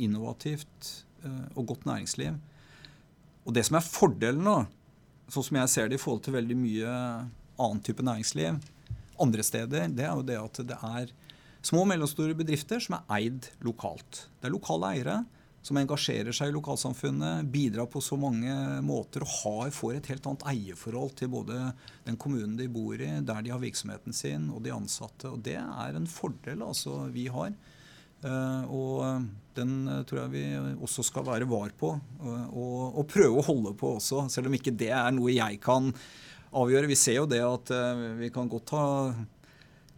[0.04, 0.89] innovativt
[1.24, 2.36] eh, og godt næringsliv.
[3.48, 4.58] Og det som er fordelen nå,
[5.32, 6.91] sånn som jeg ser det i forhold til veldig mye
[7.63, 8.60] annen type næringsliv
[9.24, 11.12] andre steder, det er jo det at det er
[11.63, 14.26] små og mellomstore bedrifter som er eid lokalt.
[14.41, 15.17] Det er lokale eiere
[15.63, 18.52] som engasjerer seg i lokalsamfunnet, bidrar på så mange
[18.84, 21.60] måter og har, får et helt annet eierforhold til både
[22.04, 25.32] den kommunen de bor i, der de har virksomheten sin, og de ansatte.
[25.32, 27.56] Og det er en fordel altså, vi har.
[28.23, 29.26] Uh, og
[29.58, 30.43] den uh, tror jeg vi
[30.86, 31.89] også skal være var på,
[32.23, 35.60] uh, og, og, prøve å holde på også, selv om ikke det er noe jeg
[35.63, 35.89] kan
[36.56, 36.88] avgjøre.
[36.88, 37.71] Vi ser jo det at
[38.19, 38.86] vi kan godt ha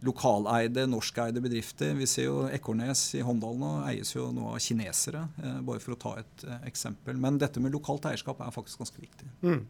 [0.04, 1.94] lokaleide, norskeide bedrifter.
[1.94, 5.96] Vi ser jo Ekornes i Håndal nå eies jo nå av kinesere, eh, bare for
[5.96, 7.16] å ta et eh, eksempel.
[7.20, 9.30] Men dette med lokalt eierskap er faktisk ganske viktig.
[9.46, 9.64] Mm.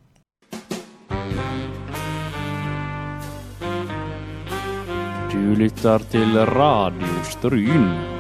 [5.31, 8.16] Du lytter til Radio Stryn.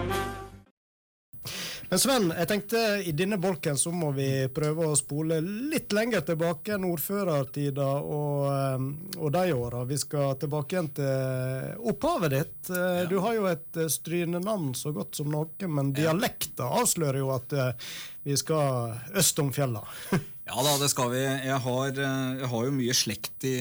[1.88, 6.24] Men Sven, jeg tenkte i denne bolken så må vi prøve å spole litt lenger
[6.26, 8.86] tilbake enn ordførertida og, eh,
[9.20, 9.84] og de åra.
[9.86, 12.70] Vi skal tilbake igjen til opphavet ditt.
[12.72, 13.08] Eh, ja.
[13.10, 17.54] Du har jo et eh, strynenavn så godt som noe, men dialekta avslører jo at
[18.26, 19.84] vi skal øst om fjella.
[20.46, 21.24] Ja da, det skal vi.
[21.26, 23.56] Jeg har, jeg har jo mye slekt i,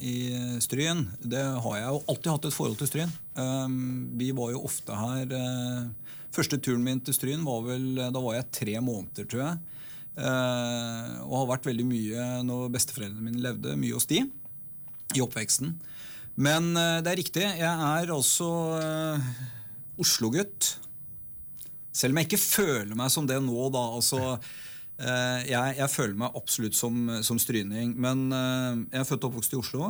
[0.00, 0.14] i,
[0.64, 1.02] Stryn.
[1.20, 3.12] Det har jeg jo alltid hatt et forhold til Stryn.
[3.36, 3.74] Um,
[4.16, 6.03] vi var jo ofte her uh,
[6.34, 9.62] Første turen min til Stryn var vel Da var jeg tre måneder, tror jeg.
[10.14, 14.20] Eh, og har vært veldig mye når besteforeldrene mine levde, mye hos de
[15.14, 15.72] i oppveksten.
[16.38, 17.46] Men eh, det er riktig.
[17.58, 19.32] Jeg er altså eh,
[20.02, 20.76] Oslo-gutt.
[21.94, 23.86] Selv om jeg ikke føler meg som det nå, da.
[23.94, 24.38] altså
[24.94, 26.94] jeg, jeg, føler meg absolutt som,
[27.26, 27.92] som stryning.
[27.98, 29.88] Men jeg er født og oppvokst i Oslo.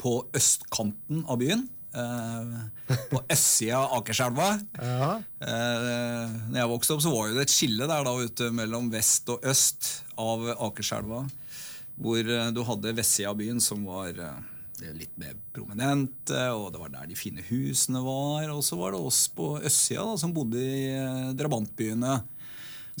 [0.00, 1.66] på østkanten av byen.
[1.90, 2.68] Uh,
[3.10, 4.52] på østsida av Akerselva.
[4.78, 5.08] Ja.
[5.42, 9.30] Uh, når jeg vokste opp, så var det et skille der da ute mellom vest
[9.32, 11.24] og øst av Akerselva.
[12.00, 14.14] Hvor uh, du hadde vestsida av byen, som var
[14.80, 18.46] litt mer prominent, og det var der de fine husene var.
[18.54, 20.86] Og så var det oss på østsida som bodde i
[21.36, 22.14] drabantbyene.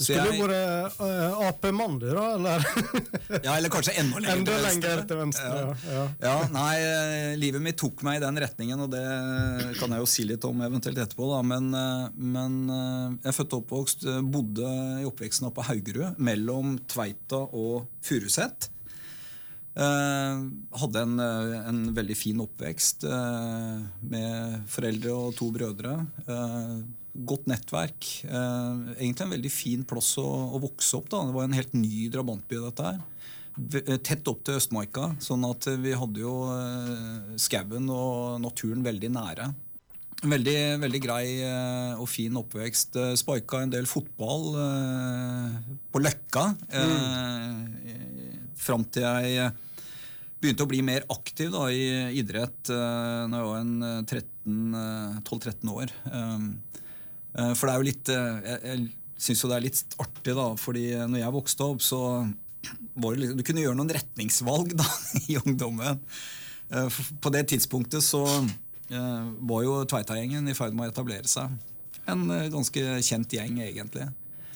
[0.00, 2.22] Du skulle jo vært uh, Ap-mann, du, da?
[2.38, 2.62] Eller?
[3.44, 5.50] ja, eller kanskje enda lenger, enda lenger til venstre.
[5.50, 5.74] Ja.
[5.90, 6.04] Ja.
[6.24, 6.36] ja.
[6.54, 9.04] Nei, eh, livet mitt tok meg i den retningen, og det
[9.76, 11.28] kan jeg jo si litt om eventuelt etterpå.
[11.34, 11.42] Da.
[11.52, 16.78] Men, eh, men jeg er født og oppvokst, bodde i oppveksten oppe på Haugerud, mellom
[16.88, 18.70] Tveita og Furuset.
[19.70, 20.48] Uh,
[20.80, 25.92] hadde en, en, veldig fin oppvekst uh, med foreldre og to brødre.
[26.26, 26.80] Uh,
[27.28, 28.10] godt nettverk.
[28.24, 31.08] Eh, egentlig en veldig fin plass å, å, vokse opp.
[31.12, 31.24] da.
[31.28, 32.60] Det var en helt ny drabantby.
[32.66, 33.00] dette her.
[33.80, 39.12] Eh, tett opp til Østmarka, sånn at vi hadde jo eh, skauen og naturen veldig
[39.16, 39.50] nære.
[40.20, 42.96] Veldig, veldig grei eh, og fin oppvekst.
[43.00, 45.54] Eh, sparka en del fotball eh,
[45.88, 46.44] på Løkka.
[46.76, 48.50] Mm.
[48.60, 49.52] Fram til jeg
[50.40, 54.04] begynte å bli mer aktiv da, i idrett når jeg var
[55.24, 55.92] 12-13 år.
[57.34, 60.34] Eh, for det er jo litt eh, Jeg, jeg syns jo det er litt artig,
[60.36, 62.00] da, fordi når jeg vokste opp, så
[63.00, 64.86] var det liksom, Du kunne gjøre noen retningsvalg da,
[65.30, 66.00] i ungdommen.
[66.70, 68.24] Eh, på det tidspunktet så
[68.90, 71.52] var jo Tveita-gjengen i ferd med å etablere seg.
[72.10, 74.08] En ganske kjent gjeng, egentlig.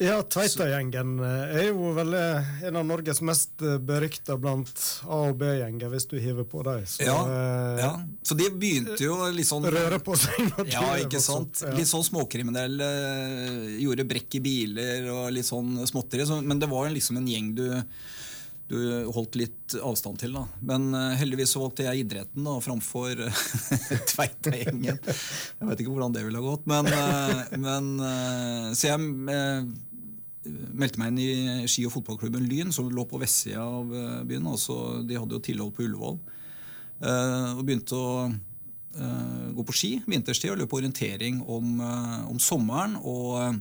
[0.03, 4.73] Ja, Tveita-gjengen eh, er jo vel eh, en av Norges mest eh, berykta blant
[5.07, 6.83] A- og B-gjenger, hvis du hiver på dem.
[6.89, 7.19] Så, ja,
[7.79, 7.91] ja,
[8.27, 10.51] så de begynte jo litt sånn Røre på seg.
[10.73, 11.63] Ja, ikke sant.
[11.63, 11.71] Ja.
[11.79, 12.89] Litt sånn småkriminelle.
[13.85, 16.27] Gjorde brekk i biler og litt sånn småtteri.
[16.43, 17.67] Men det var liksom en gjeng du
[18.71, 18.77] du
[19.13, 20.35] holdt litt avstand til.
[20.37, 20.45] da.
[20.65, 23.41] Men uh, heldigvis så valgte jeg idretten da, framfor uh,
[24.11, 25.01] Tveita-gjengen.
[25.01, 26.65] Jeg vet ikke hvordan det ville ha gått.
[26.71, 27.91] Men, uh, men
[28.77, 29.03] Så jeg
[30.45, 33.93] meldte meg inn i ski- og fotballklubben Lyn, som lå på vestsida av
[34.29, 34.49] byen.
[34.51, 36.19] Altså, de hadde jo tilhold på Ullevål.
[37.05, 38.29] og begynte å
[39.55, 41.81] gå på ski vinterstid og løpe orientering om,
[42.29, 42.99] om sommeren.
[43.01, 43.57] og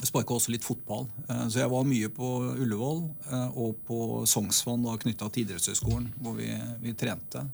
[0.00, 1.08] sparka også litt fotball.
[1.28, 6.38] Eh, så jeg var mye på Ullevål eh, og på Sognsvann knytta til idrettshøyskolen, hvor
[6.38, 6.50] vi,
[6.82, 7.44] vi, trente.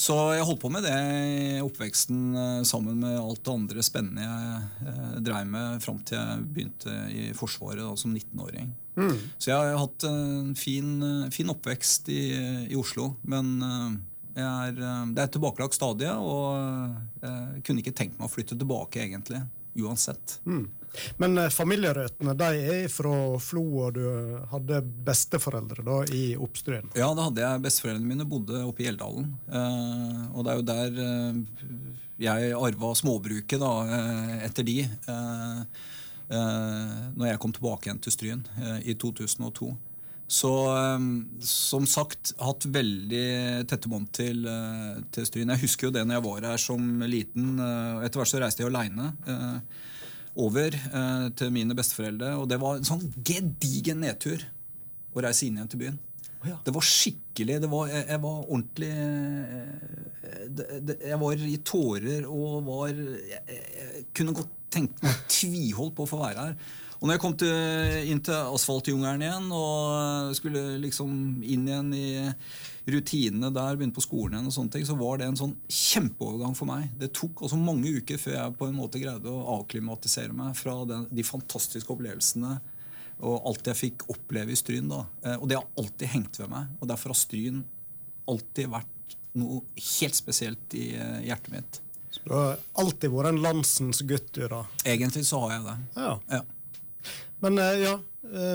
[0.00, 4.26] Så jeg holdt på med det i oppveksten eh, sammen med alt det andre spennende
[4.26, 8.70] jeg dreiv med fram til jeg begynte i Forsvaret da, som 19-åring.
[9.00, 9.16] Mm.
[9.38, 10.92] Så jeg har hatt en fin,
[11.32, 12.22] fin oppvekst i,
[12.68, 13.14] i, Oslo.
[13.22, 13.54] Men
[14.34, 19.00] er, det er et tilbakelagt stadie, og jeg kunne ikke tenkt meg å flytte tilbake,
[19.06, 19.40] egentlig.
[19.80, 20.36] Uansett.
[20.44, 20.66] Mm.
[21.20, 24.04] Men eh, familierøttene de er fra Flo, og du
[24.50, 26.90] hadde besteforeldre da i Oppstryn?
[26.98, 29.30] Ja, da hadde jeg besteforeldrene mine bodde oppe i Gjeldalen.
[29.48, 31.68] Eh, og det er jo der eh,
[32.20, 33.70] jeg arva småbruket da,
[34.44, 34.82] etter de.
[36.28, 38.42] Når jeg kom tilbake igjen til Stryn
[38.84, 39.70] i 2002.
[40.28, 40.50] Så
[41.40, 43.24] som sagt, hatt veldig
[43.72, 44.44] tette bånd til,
[45.16, 45.54] til Stryn.
[45.54, 47.54] Jeg husker jo det når jeg var her som liten.
[48.04, 49.14] Etter hvert så reiste jeg aleine
[50.38, 50.76] over
[51.36, 52.36] til mine besteforeldre.
[52.38, 54.44] Og det var en sånn gedigen nedtur
[55.14, 55.98] å reise inn igjen til byen.
[56.46, 56.56] Ja.
[56.64, 58.92] Det var skikkelig det var, jeg, jeg, var ordentlig
[60.56, 65.96] det, det, Jeg var i tårer og var Jeg, jeg kunne godt tenkt meg tviholdt
[65.98, 66.54] på å få være her.
[67.00, 72.08] Og når jeg kom til, inn til asfaltjungelen igjen og skulle liksom inn igjen i
[72.90, 76.56] rutinene der, begynne på skolen igjen, og sånne ting, så var det en sånn kjempeovergang
[76.58, 76.90] for meg.
[77.00, 80.76] Det tok også mange uker før jeg på en måte greide å avklimatisere meg fra
[80.88, 82.58] den, de fantastiske opplevelsene
[83.20, 84.88] og alt jeg fikk oppleve i Stryn.
[84.88, 85.04] da.
[85.24, 86.70] Eh, og det har alltid hengt ved meg.
[86.80, 87.62] Og derfor har Stryn
[88.30, 91.80] alltid vært noe helt spesielt i eh, hjertet mitt.
[92.10, 94.64] Så du har alltid vært en landsens gutt, du, da?
[94.88, 95.76] Egentlig så har jeg det.
[95.96, 96.14] Ja.
[96.32, 96.40] ja.
[97.40, 97.94] Men eh, ja,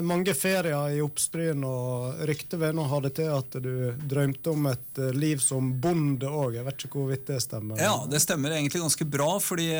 [0.06, 3.72] mange ferier i Oppstryn, og ryktet ved nå har det til at du
[4.06, 6.60] drømte om et liv som bonde òg.
[6.60, 7.82] Jeg vet ikke hvorvidt det stemmer?
[7.82, 9.72] Ja, det stemmer egentlig ganske bra, fordi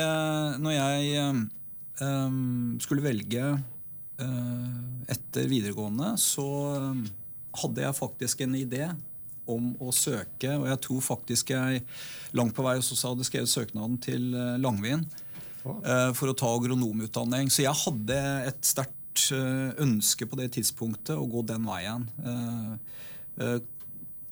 [0.60, 1.30] når jeg
[2.02, 3.54] um, skulle velge
[4.20, 7.04] uh, etter videregående så eh,
[7.62, 8.88] hadde jeg faktisk en idé
[9.46, 11.84] om å søke, og jeg tror faktisk jeg
[12.34, 15.06] langt på vei også hadde skrevet søknaden til eh, Langvin
[15.66, 17.48] for å ta agronomutdanning.
[17.50, 18.16] Så jeg hadde
[18.46, 18.95] et sterkt
[19.32, 22.04] ønske på det tidspunktet å gå den veien.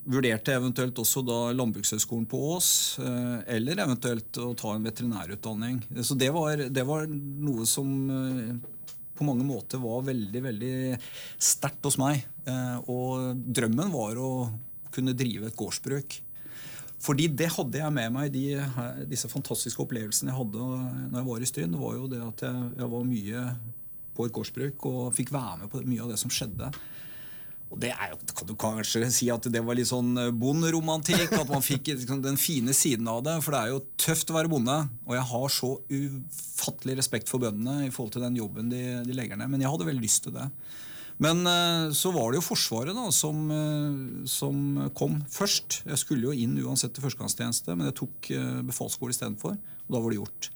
[0.04, 2.68] Vurderte eventuelt også da Landbrukshøgskolen på Ås,
[3.00, 5.80] eller eventuelt å ta en veterinærutdanning.
[6.04, 7.90] Så det var, det var noe som
[9.14, 10.74] på mange måter var veldig veldig
[11.38, 12.24] sterkt hos meg.
[12.48, 14.30] Eh, og drømmen var å
[14.94, 16.18] kunne drive et gårdsbruk.
[17.04, 18.56] Fordi det hadde jeg med meg, de,
[19.10, 20.68] disse fantastiske opplevelsene jeg hadde
[21.12, 21.74] når jeg var i Stryn.
[21.74, 23.42] Det var jo det at jeg, jeg var mye
[24.14, 26.70] på et gårdsbruk og fikk være med på mye av det som skjedde.
[27.74, 31.32] Og det er jo, kan du kanskje si at det var litt sånn eh, bonderomantikk.
[31.34, 33.34] At man fikk liksom, den fine siden av det.
[33.42, 34.76] For det er jo tøft å være bonde.
[35.08, 39.16] Og jeg har så ufattelig respekt for bøndene i forhold til den jobben de, de
[39.16, 39.50] legger ned.
[39.50, 40.46] Men jeg hadde veldig lyst til det.
[41.24, 44.62] Men eh, så var det jo Forsvaret da, som, eh, som
[44.98, 45.82] kom først.
[45.88, 48.34] Jeg skulle jo inn uansett til førstegangstjeneste, men jeg tok
[48.70, 49.58] befalsskole istedenfor.
[49.58, 50.54] Og da var det gjort.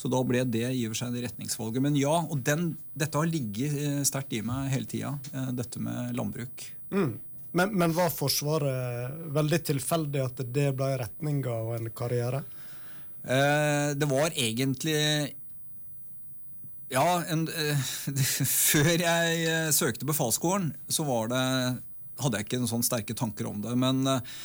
[0.00, 1.82] Så da ble det i og for seg det retningsvalget.
[1.84, 5.82] Men ja, og den, dette har ligget eh, sterkt i meg hele tida, eh, dette
[5.82, 6.66] med landbruk.
[6.94, 7.14] Mm.
[7.54, 12.42] Men, men, var Forsvaret veldig tilfeldig at det ble retninga og en karriere?
[13.22, 14.98] Eh, det var egentlig
[16.92, 17.86] Ja, en, eh,
[18.70, 21.44] før jeg eh, søkte befalsskolen, så var det,
[22.20, 23.72] hadde jeg ikke noen sånne sterke tanker om det.
[23.78, 24.36] Men eh,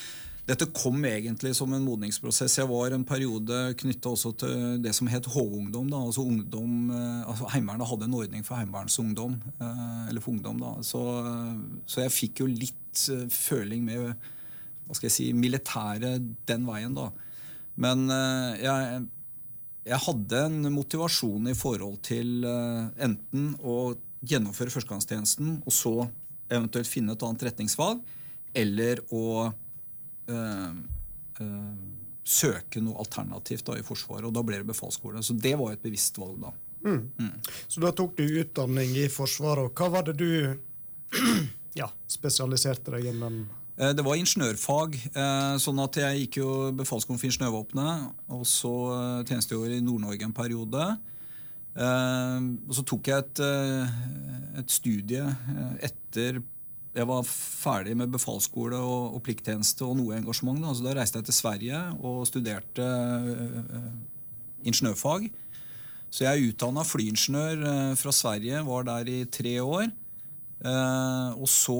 [0.49, 2.57] dette kom egentlig som en modningsprosess.
[2.57, 5.91] Jeg var en periode knytta også til det som het H-ungdom.
[5.93, 9.37] altså ungdom, eh, altså Heimevernet hadde en ordning for heimevernsungdom.
[9.61, 10.71] Eh, eller for ungdom, da.
[10.81, 11.03] Så,
[11.85, 16.97] så, jeg fikk jo litt eh, føling med hva skal jeg si, militæret den veien,
[16.97, 17.11] da.
[17.79, 18.09] Men
[18.59, 19.03] jeg,
[19.85, 23.93] jeg hadde en motivasjon i forhold til enten å
[24.25, 25.93] gjennomføre førstegangstjenesten og så
[26.49, 28.01] eventuelt finne et annet retningsvalg,
[28.57, 29.53] eller å
[32.29, 34.27] søke noe alternativt da, i Forsvaret.
[34.27, 35.23] og Da ble det befalsskole.
[35.25, 36.53] Så det var et bevisst valg da.
[36.85, 37.11] Mm.
[37.19, 37.31] Mm.
[37.67, 39.69] Så da tok du utdanning i Forsvaret.
[39.69, 40.29] og Hva var det du
[41.81, 43.41] ja, spesialiserte deg innen?
[43.79, 44.99] Eh, det var ingeniørfag.
[45.63, 48.11] sånn at Jeg gikk jo befalsskolen for Ingeniørvåpenet.
[48.37, 48.73] Og så
[49.25, 50.85] tjenestegjorde i Nord-Norge en periode.
[51.79, 53.39] Og så tok jeg et,
[54.59, 55.23] et studie
[55.85, 56.41] etter
[56.97, 60.61] jeg var ferdig med befalsskole og, og plikttjeneste og noe engasjement.
[60.63, 60.73] Da.
[60.73, 63.91] Så da reiste jeg til Sverige og studerte uh,
[64.65, 65.29] ingeniørfag.
[66.09, 69.87] Så jeg er utdanna flyingeniør uh, fra Sverige, var der i tre år.
[70.65, 71.79] Uh, og så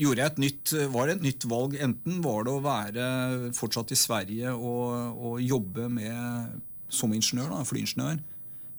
[0.00, 1.76] gjorde jeg et nytt, var det et nytt valg.
[1.84, 3.06] Enten var det å være
[3.54, 6.56] fortsatt i Sverige og, og jobbe med,
[6.88, 8.22] som ingeniør, da, flyingeniør.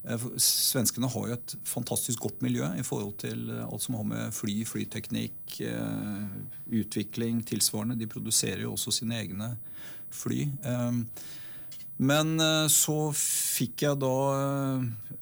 [0.04, 4.08] Eh, svenskene har jo et fantastisk godt miljø i forhold til eh, alt som har
[4.08, 6.26] med fly, flyteknikk, eh,
[6.82, 7.98] utvikling tilsvarende.
[8.00, 9.54] De produserer jo også sine egne
[10.14, 10.46] fly.
[12.04, 12.36] Men
[12.70, 14.12] så fikk jeg da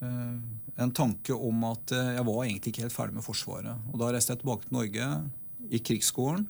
[0.01, 3.85] en tanke om at jeg var egentlig ikke helt ferdig med Forsvaret.
[3.93, 5.07] Og Da reiste jeg tilbake til Norge,
[5.71, 6.43] i krigsskolen,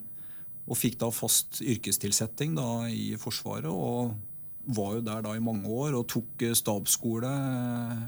[0.66, 3.70] og fikk da fast yrkestilsetting da i Forsvaret.
[3.70, 4.16] og
[4.66, 8.04] var jo der da i mange år og tok eh, stabsskole eh,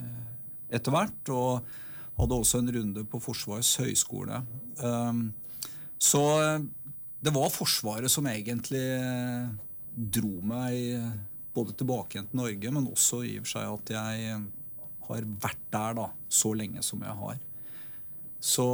[0.78, 1.32] etter hvert.
[1.34, 1.74] Og
[2.14, 4.38] hadde også en runde på Forsvarets høgskole.
[4.86, 5.26] Ehm,
[5.98, 6.66] så eh,
[7.24, 8.84] det var Forsvaret som egentlig
[9.94, 11.00] dro meg
[11.54, 14.38] både tilbake igjen til Norge, men også i og for seg at jeg
[15.06, 17.38] har vært der da, så lenge som jeg har.
[18.42, 18.66] Så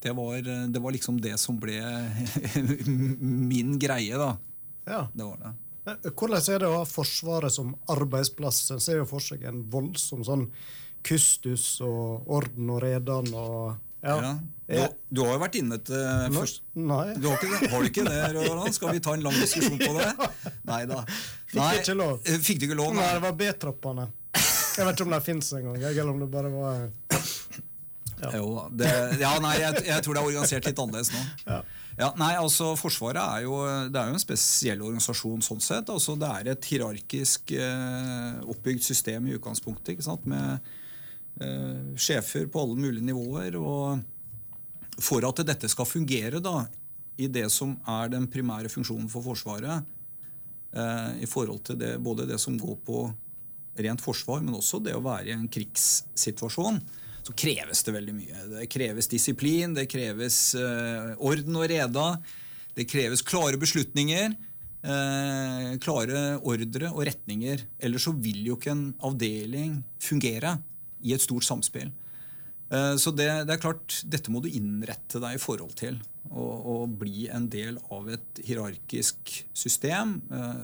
[0.00, 0.40] Det var,
[0.70, 1.80] det var liksom det som ble
[3.50, 4.36] min greie, da.
[4.86, 5.02] Ja.
[5.12, 5.52] Det var det.
[5.86, 8.64] Eh, Hvordan er det å ha Forsvaret som arbeidsplass?
[8.74, 10.48] En ser jo for seg en voldsom sånn
[11.06, 13.76] kustus og orden og redan og
[14.06, 14.36] Ja.
[14.66, 17.14] Du, du har jo vært inne til først Nei.
[17.18, 18.74] du har, ikke har du ikke det, Roland?
[18.74, 20.10] Skal vi ta en lang diskusjon på det?
[20.68, 21.00] Nei da.
[21.50, 22.20] Fikk ikke lov.
[22.26, 22.92] eh, Fikk du ikke lov?
[22.98, 24.08] Nei, det var B-troppene.
[24.36, 26.86] Jeg vet ikke om de fins engang, eller om det bare var
[28.36, 31.22] Jo, det, ja, nei, jeg, jeg tror det er organisert litt annerledes nå.
[31.46, 31.58] Ja.
[31.96, 35.88] Ja, nei, altså Forsvaret er jo, er jo en spesiell organisasjon sånn sett.
[35.88, 39.94] altså Det er et hierarkisk eh, oppbygd system i utgangspunktet.
[39.94, 40.58] ikke sant, Med
[41.40, 43.56] eh, sjefer på alle mulige nivåer.
[43.56, 46.66] og For at dette skal fungere da,
[47.16, 49.88] i det som er den primære funksjonen for Forsvaret,
[50.76, 53.06] eh, i forhold til det, både det som går på
[53.80, 56.76] rent forsvar, men også det å være i en krigssituasjon,
[57.26, 58.42] så kreves det veldig mye.
[58.52, 62.08] Det kreves disiplin, det kreves eh, orden og reda,
[62.76, 64.34] det kreves klare beslutninger,
[64.86, 67.64] eh, klare ordre og retninger.
[67.82, 70.58] Ellers så vil jo ikke en avdeling fungere
[71.02, 71.90] i et stort samspill.
[72.70, 75.98] Eh, Så det, det er klart, dette må du innrette deg i forhold til.
[76.26, 80.16] Og, bli en del av et hierarkisk system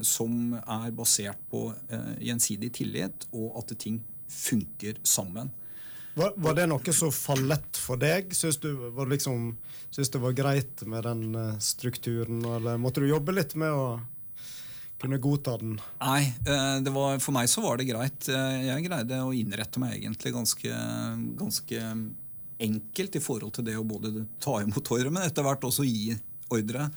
[0.03, 1.69] som er basert på
[2.19, 5.53] gjensidig tillit, og at ting funker sammen.
[6.15, 8.35] Var, var det noe som fallet for deg?
[8.37, 9.55] Syns du var liksom,
[9.91, 13.87] synes det var greit med den eh, strukturen, eller måtte du jobbe litt med å
[15.01, 15.79] kunne godta den?
[16.03, 18.29] Nei, eh, var, for meg så var det greit.
[18.29, 20.83] Eh, Jeg greide å innrette meg egentlig ganske,
[21.41, 21.81] ganske
[22.63, 26.13] enkelt i forhold til det å både ta imot ordre, men etter hvert også gi
[26.53, 26.91] ordre.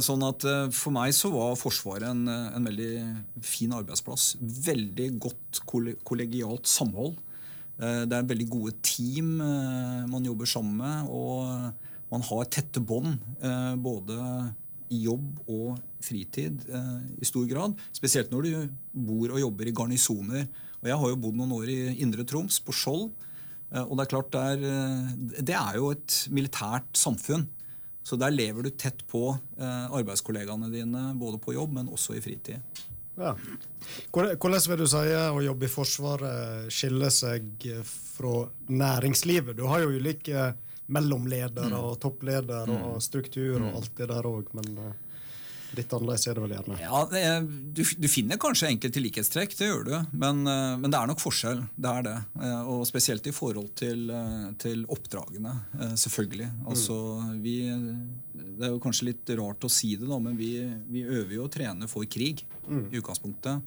[0.00, 4.30] Sånn at For meg så var Forsvaret en, en veldig fin arbeidsplass.
[4.40, 7.18] Veldig godt kollegialt samhold.
[7.80, 12.82] Eh, Det er veldig gode team eh, man jobber sammen med, og man har tette
[12.82, 14.18] bånd eh, både
[14.90, 16.64] i jobb og fritid
[17.22, 17.76] i stor grad.
[17.94, 20.48] Spesielt når du bor og jobber i garnisoner.
[20.80, 23.12] Og jeg har jo bodd noen år i Indre Troms, på Skjold.
[23.84, 25.12] Og det er klart det er,
[25.46, 27.44] det er jo et militært samfunn.
[28.02, 29.28] Så der lever du tett på
[29.60, 32.58] arbeidskollegaene dine, både på jobb, men også i fritid.
[33.20, 33.34] Ja.
[34.14, 38.34] Hvordan vil du si å jobbe i Forsvaret skiller seg fra
[38.72, 39.58] næringslivet?
[39.58, 40.50] Du har jo ulike
[40.90, 44.96] mellomledere og toppledere og struktur og alt det der òg, men eh,
[45.76, 46.78] litt annerledes er det vel gjerne.
[46.82, 47.44] Ja, er,
[47.76, 49.94] du, du finner kanskje enkelte likhetstrekk, det gjør du.
[50.12, 51.62] Men, eh, men det er nok forskjell.
[51.76, 52.16] Det er det.
[52.42, 55.54] Eh, Og spesielt i forhold til, eh, til oppdragene,
[56.00, 56.50] selvfølgelig.
[56.70, 56.96] Altså,
[57.42, 57.56] vi,
[58.34, 60.52] det er jo kanskje litt rart å si det, da, men vi,
[60.90, 63.62] vi øver jo og trener for krig i utgangspunktet.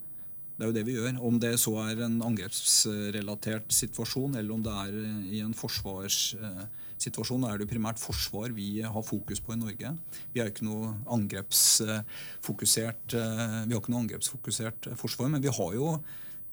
[0.54, 1.16] Det er jo det vi gjør.
[1.26, 7.48] Om det så er en angrepsrelatert situasjon, eller om det er eh, i en forsvarssituasjon,
[7.50, 9.90] er det primært forsvar vi har fokus på i Norge.
[10.34, 10.86] Vi har ikke noe
[11.18, 15.88] angrepsfokusert eh, vi har ikke noe angrepsfokusert eh, forsvar, men vi har jo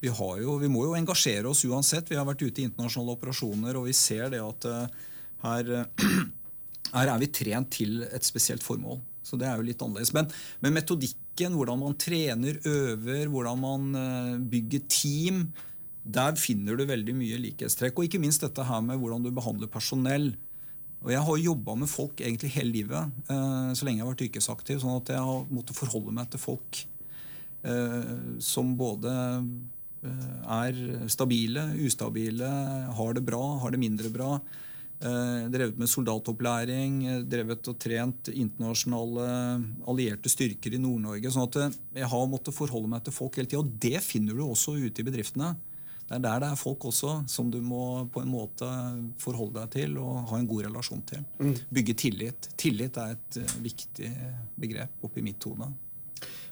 [0.01, 2.09] vi, jo, vi må jo engasjere oss uansett.
[2.09, 4.87] Vi har vært ute i internasjonale operasjoner, og vi ser det at eh,
[5.45, 5.85] her, eh,
[6.97, 8.97] her er vi trent til et spesielt formål.
[9.31, 10.11] Så det er jo litt annerledes.
[10.15, 10.27] Men,
[10.59, 15.45] men metodikken, hvordan man trener, øver, hvordan man eh, bygger team,
[16.03, 17.95] der finner du veldig mye likhetstrekk.
[17.95, 20.33] Og ikke minst dette her med hvordan du behandler personell.
[21.01, 24.25] Og Jeg har jobba med folk egentlig hele livet, eh, så lenge jeg har vært
[24.27, 24.81] yrkesaktiv.
[24.83, 26.81] sånn at jeg har måttet forholde meg til folk
[27.63, 29.13] eh, som både
[30.01, 30.77] er
[31.13, 32.47] stabile, ustabile,
[32.97, 34.31] har det bra, har det mindre bra.
[35.01, 39.25] Eh, drevet med soldatopplæring, eh, drevet og trent internasjonale
[39.89, 41.31] allierte styrker i Nord-Norge.
[41.31, 43.63] sånn at eh, jeg har måttet forholde meg til folk hele tida.
[43.63, 45.55] Og det finner du også ute i bedriftene.
[46.05, 48.67] Det er der det er folk også som du må på en måte
[49.17, 51.23] forholde deg til og ha en god relasjon til.
[51.71, 52.49] Bygge tillit.
[52.57, 54.11] Tillit er et viktig
[54.59, 55.71] begrep oppi mitt hode.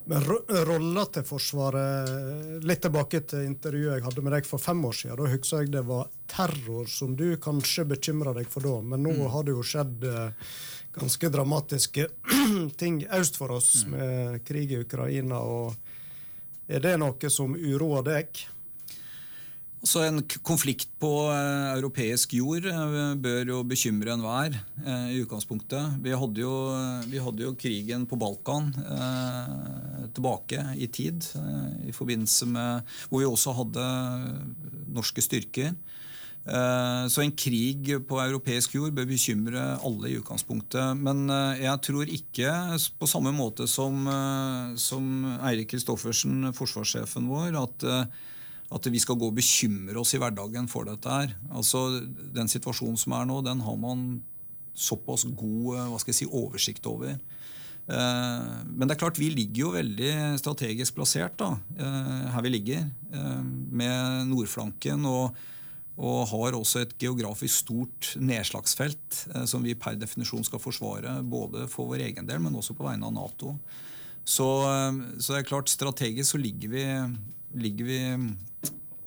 [0.10, 4.82] Men ro rolla til Forsvaret Litt tilbake til intervjuet jeg hadde med deg for fem
[4.89, 5.20] år siden.
[5.20, 9.30] Da husker jeg det var terror som du kanskje bekymra deg for da, men nå
[9.30, 10.55] har det jo skjedd eh,
[10.97, 12.07] ganske dramatiske
[12.82, 15.43] ting øst for oss med krig i Ukraina.
[15.45, 15.78] og
[16.66, 18.41] Er det noe som uroer deg?
[19.80, 26.01] Så En konflikt på eh, europeisk jord eh, bør jo bekymre enhver eh, i utgangspunktet.
[26.03, 26.55] Vi hadde, jo,
[27.07, 28.73] vi hadde jo krigen på Balkan
[30.09, 31.23] tilbake i tid,
[31.88, 33.86] i forbindelse med hvor vi også hadde
[34.89, 35.75] norske styrker.
[36.49, 40.97] Så en krig på europeisk jord bør bekymre alle i utgangspunktet.
[40.97, 42.55] Men jeg tror ikke,
[42.97, 44.09] på samme måte som,
[44.82, 47.88] som Eirik Kristoffersen, forsvarssjefen vår, at,
[48.70, 51.34] at vi skal gå og bekymre oss i hverdagen for dette her.
[51.49, 52.01] Altså,
[52.36, 54.22] Den situasjonen som er nå, den har man
[54.78, 57.17] såpass god hva skal jeg si, oversikt over.
[57.89, 61.55] Men det er klart, vi ligger jo veldig strategisk plassert da,
[62.30, 62.86] her vi ligger,
[63.74, 65.07] med nordflanken.
[65.09, 65.34] og
[65.99, 71.67] og har også et geografisk stort nedslagsfelt eh, som vi per definisjon skal forsvare, både
[71.72, 73.57] for vår egen del, men også på vegne av Nato.
[74.24, 76.86] Så, eh, så det er klart, strategisk så ligger vi,
[77.58, 78.00] ligger vi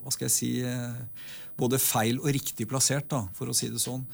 [0.02, 1.28] hva skal jeg si, eh,
[1.58, 4.06] både feil og riktig plassert, da, for å si det sånn.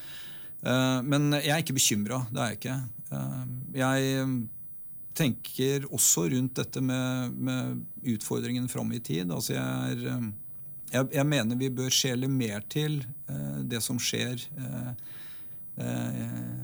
[0.59, 2.17] Men jeg er ikke bekymra.
[2.35, 2.77] Det er jeg ikke.
[3.79, 4.25] Jeg
[5.15, 9.31] tenker også rundt dette med, med utfordringen fram i tid.
[9.31, 10.33] Altså jeg er
[10.93, 14.91] jeg, jeg, mener vi bør skjele mer til eh, det som skjer eh,
[15.85, 16.61] eh,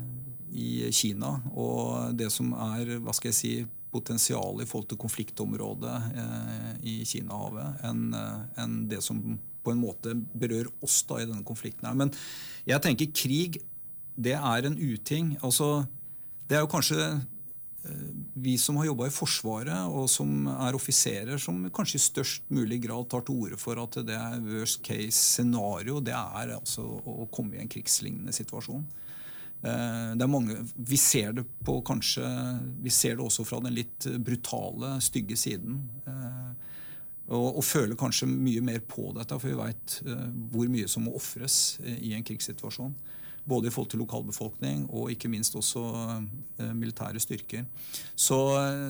[0.55, 3.55] i Kina, og det som er hva skal jeg si,
[3.95, 9.21] potensialet i forhold til konfliktområdet eh, i Kinahavet, enn eh, en det som
[9.65, 11.87] på en måte berører oss da i denne konflikten.
[11.89, 11.97] her.
[11.97, 12.13] Men
[12.69, 13.63] jeg tenker krig
[14.15, 15.37] det er en uting.
[15.43, 15.87] altså
[16.47, 17.07] det er jo kanskje
[18.35, 22.81] vi som har jobba i Forsvaret, og som er offiserer, som kanskje i størst mulig
[22.87, 27.29] grad tar til orde for at det er worst case scenario, det er altså å
[27.33, 28.85] komme i en krigslignende situasjon.
[29.65, 32.25] Eh, mange, Vi ser det på kanskje,
[32.83, 35.81] vi ser det også fra den litt brutale, stygge siden.
[36.07, 36.53] Eh,
[37.33, 41.07] og, og føler kanskje mye mer på dette, for vi veit eh, hvor mye som
[41.07, 42.93] må ofres i en krigssituasjon.
[43.45, 45.83] Både i forhold til lokalbefolkning og ikke minst også
[46.73, 47.67] militære styrker.
[48.17, 48.39] Så,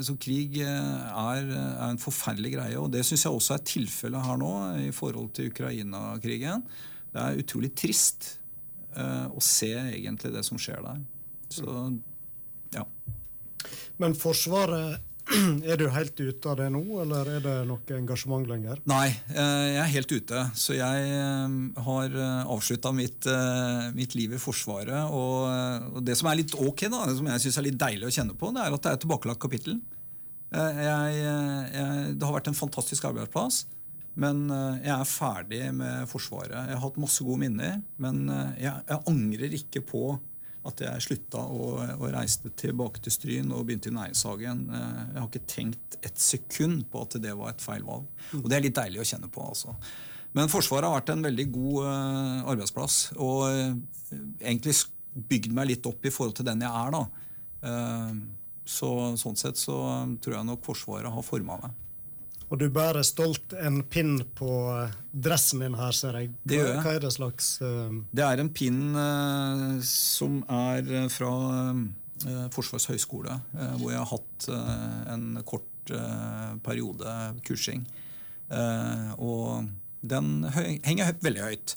[0.07, 4.39] så krig er, er, en forferdelig greie, og det syns jeg også er tilfellet her
[4.39, 4.53] nå
[4.85, 6.63] i forhold til Ukraina-krigen.
[7.11, 8.37] Det er utrolig trist
[8.99, 11.03] uh, å se egentlig det som skjer der.
[11.53, 11.67] Så
[12.75, 12.87] ja.
[14.03, 15.03] Men Forsvaret
[15.71, 18.81] Er du helt ute av det nå, eller er det noe engasjement lenger?
[18.91, 20.43] Nei, eh, jeg er helt ute.
[20.59, 21.55] Så jeg eh,
[21.87, 23.29] har eh, avslutta mitt,
[23.97, 25.09] mitt, liv i Forsvaret.
[25.15, 28.37] Og det som er litt ok, da, som jeg syns er litt deilig å kjenne
[28.39, 29.81] på, det er at det er et tilbakelagt kapittel.
[30.55, 33.65] Jeg, jeg, det har vært en fantastisk arbeidsplass.
[34.21, 34.45] Men
[34.79, 36.55] jeg er ferdig med Forsvaret.
[36.55, 37.81] Jeg har hatt masse gode minner.
[37.99, 38.29] Men
[38.61, 40.05] jeg, jeg angrer ikke på
[40.69, 44.65] at jeg slutta og, og, reiste tilbake til Stryn og begynte i Næringshagen.
[44.71, 48.09] Eh, jeg har ikke tenkt et sekund på at det var et feil valg.
[48.41, 49.45] Og det er litt deilig å kjenne på.
[49.45, 49.75] altså.
[50.35, 51.85] Men Forsvaret har vært en veldig god
[52.55, 52.97] arbeidsplass.
[53.23, 53.45] Og
[54.41, 54.75] egentlig
[55.15, 56.97] bygd meg litt opp i forhold til den jeg er.
[56.97, 57.05] da.
[58.67, 58.91] Så
[59.21, 59.77] Sånn sett så
[60.25, 61.79] tror jeg nok Forsvaret har forma meg.
[62.55, 64.93] Og du bærer stolt en pinn på eh,
[65.27, 66.29] dressen din her, ser jeg.
[66.47, 66.83] Det gjør jeg.
[66.85, 67.97] Hva er det slags uh...
[68.15, 71.33] Det er en pinn uh, som er fra
[71.75, 73.35] uh, Forsvarets høgskole,
[73.81, 74.47] hvor jeg har hatt
[75.11, 75.91] en kort
[76.65, 77.83] periode kursing.
[79.19, 79.67] og
[80.01, 80.29] den
[80.87, 81.75] henger veldig høyt.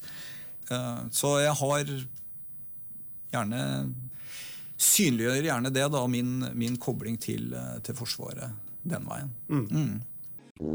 [1.12, 1.92] så jeg har
[3.34, 3.64] gjerne
[4.78, 7.50] Synliggjør gjerne det, da, min, min kobling til,
[7.84, 8.54] til Forsvaret
[8.88, 9.34] den veien.
[9.50, 9.68] Mm.
[9.68, 10.00] Mm.
[10.58, 10.66] Og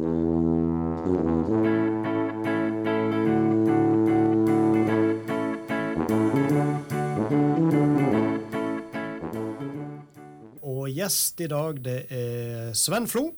[10.86, 13.34] gjest i dag, det er Sven Flo.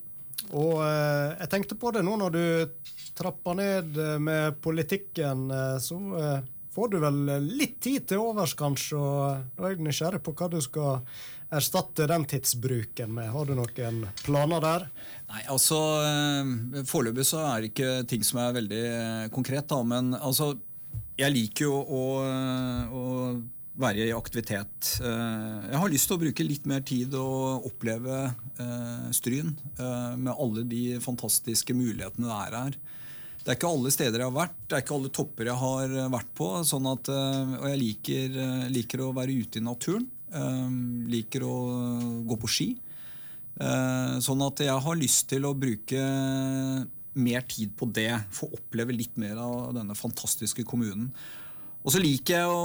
[0.53, 2.68] Og eh, jeg tenkte på det nå når du
[3.16, 5.97] trapper ned eh, med politikken, eh, så
[6.76, 7.24] får du vel
[7.57, 9.01] litt tid til overs, kanskje.
[9.01, 11.01] Og da er jeg nysgjerrig på hva du skal
[11.57, 13.30] erstatte den tidsbruken med?
[13.32, 14.86] Har du noen planer der?
[15.30, 19.66] Nei, altså eh, Foreløpig så er det ikke ting som er veldig eh, konkret.
[19.70, 20.52] da, Men altså,
[21.18, 22.05] jeg liker jo å,
[22.90, 23.05] å
[23.80, 24.96] være i aktivitet.
[25.00, 28.26] Eh, jeg har lyst til å bruke litt mer tid og oppleve
[29.14, 32.76] Stryn med alle de fantastiske mulighetene det er her.
[33.44, 35.96] Det er ikke alle steder jeg har vært, det er ikke alle topper jeg har
[36.14, 36.46] vært på.
[36.64, 38.38] Sånn at, og jeg liker,
[38.72, 40.07] liker å være ute i naturen.
[40.35, 41.55] Ehm, liker å
[42.26, 42.68] gå på ski.
[43.62, 46.03] Ehm, sånn at jeg har lyst til å bruke
[47.14, 48.11] mer tid på det.
[48.35, 51.12] Få oppleve litt mer av denne fantastiske kommunen.
[51.85, 52.62] Og så liker jeg å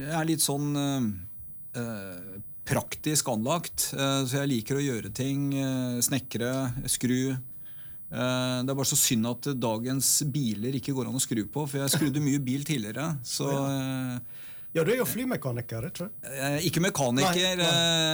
[0.00, 3.92] Jeg er litt sånn eh, praktisk anlagt.
[3.94, 5.52] Eh, så jeg liker å gjøre ting.
[5.54, 7.36] Eh, snekre, skru.
[8.10, 11.78] Det er bare så synd at dagens biler ikke går an å skru på, for
[11.78, 13.04] jeg skrudde mye bil tidligere.
[13.22, 13.46] Så
[14.70, 17.70] ja, du er jo flymekaniker, ikke eh, Ikke mekaniker, nei, nei.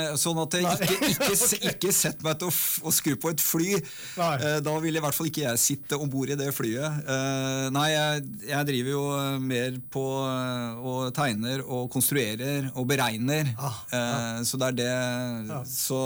[0.08, 2.54] Eh, sånn at jeg ikke, ikke, ikke sett meg til å,
[2.88, 3.74] å, skru på et fly.
[3.76, 7.02] Eh, da ville i hvert fall ikke jeg sitte om bord i det flyet.
[7.04, 9.04] Eh, nei, jeg, jeg, driver jo
[9.44, 13.52] mer på og tegner og konstruerer og beregner.
[13.60, 14.06] Ah, ja.
[14.46, 15.60] Så det er det ja.
[15.68, 16.00] Så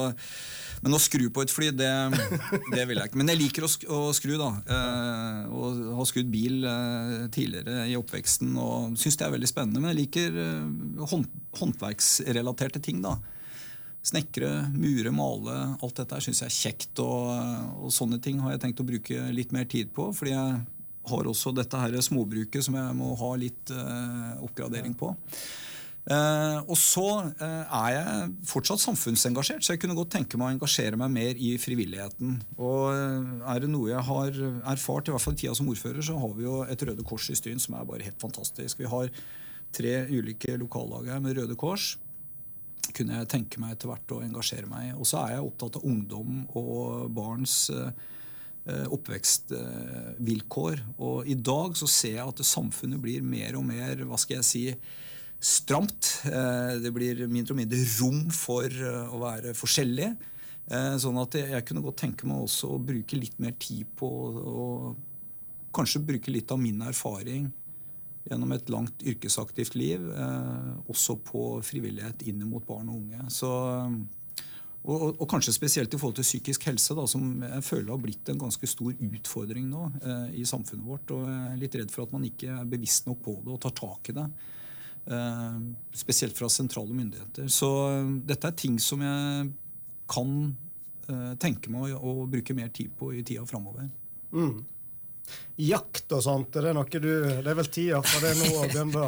[0.80, 1.90] Men å skru på et fly, det,
[2.72, 3.20] det vil jeg ikke.
[3.20, 4.48] Men jeg liker å, å skru, da.
[4.64, 9.82] Eh, og har skrudd bil eh, tidligere i oppveksten og syns det er veldig spennende.
[9.82, 11.28] Men jeg liker eh, hånd
[11.60, 13.18] håndverksrelaterte ting, da.
[14.00, 15.56] Snekre, mure, male.
[15.84, 17.04] Alt dette syns jeg er kjekt.
[17.04, 17.28] Og,
[17.84, 20.08] og sånne ting har jeg tenkt å bruke litt mer tid på.
[20.16, 20.60] fordi jeg
[21.10, 25.12] har også dette her småbruket som jeg må ha litt eh, oppgradering på.
[26.08, 30.54] Uh, og så uh, er jeg fortsatt samfunnsengasjert, så jeg kunne godt tenke meg å
[30.56, 32.38] engasjere meg mer i frivilligheten.
[32.56, 32.88] Og
[33.44, 34.40] er det noe jeg har
[34.72, 37.28] erfart, i hvert fall i tida som ordfører, så har vi jo et Røde Kors
[37.30, 38.80] i Stryn som er bare helt fantastisk.
[38.80, 39.12] Vi har
[39.76, 41.92] tre ulike lokallag her med Røde Kors.
[42.96, 44.94] Kunne jeg tenke meg etter hvert å engasjere meg i.
[44.96, 47.92] Og så er jeg opptatt av ungdom og barns uh,
[48.96, 50.82] oppvekstvilkår.
[50.98, 54.48] Og i dag så ser jeg at samfunnet blir mer og mer hva skal jeg
[54.48, 54.64] si,
[55.40, 56.10] stramt.
[56.28, 60.12] Eh, det blir mindre og mindre rom for eh, å være forskjellig.
[60.70, 64.66] Sånn at jeg kunne godt tenke meg også å bruke litt mer tid på å
[65.74, 67.48] kanskje bruke litt av min erfaring
[68.28, 70.04] gjennom et langt yrkesaktivt liv,
[70.86, 73.24] også på frivillighet inn mot barn og unge.
[73.34, 73.50] Så
[74.80, 78.30] og, og, kanskje spesielt i forhold til psykisk helse, da, som jeg føler har blitt
[78.32, 81.12] en ganske stor utfordring nå eh, i samfunnet vårt.
[81.12, 83.60] Og jeg er litt redd for at man ikke er bevisst nok på det og
[83.66, 84.24] tar tak i det.
[85.10, 85.60] Eh,
[85.92, 87.48] spesielt fra sentrale myndigheter.
[87.50, 89.48] Så eh, dette er ting som jeg
[90.10, 90.34] kan
[91.10, 93.88] eh, tenke meg å, bruke mer tid på i tida framover.
[94.30, 94.60] Mm
[95.60, 97.08] jakt og sånt, er det noe du
[97.42, 99.06] Det er vel tida for det nå å begynne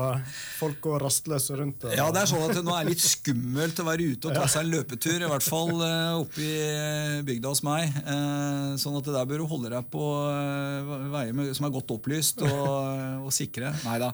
[0.59, 1.87] folk å rastløse rundt?
[1.87, 1.95] Og...
[1.97, 4.47] Ja, det er sånn at det nå er litt skummelt å være ute og ta
[4.51, 7.95] seg en løpetur, i hvert fall uh, oppe i eh, bygda hos meg.
[8.05, 10.09] Uh, sånn at det der bør du holde deg på
[11.13, 12.69] veier som er godt opplyst og,
[13.29, 13.73] og sikre.
[13.87, 14.13] Nei da.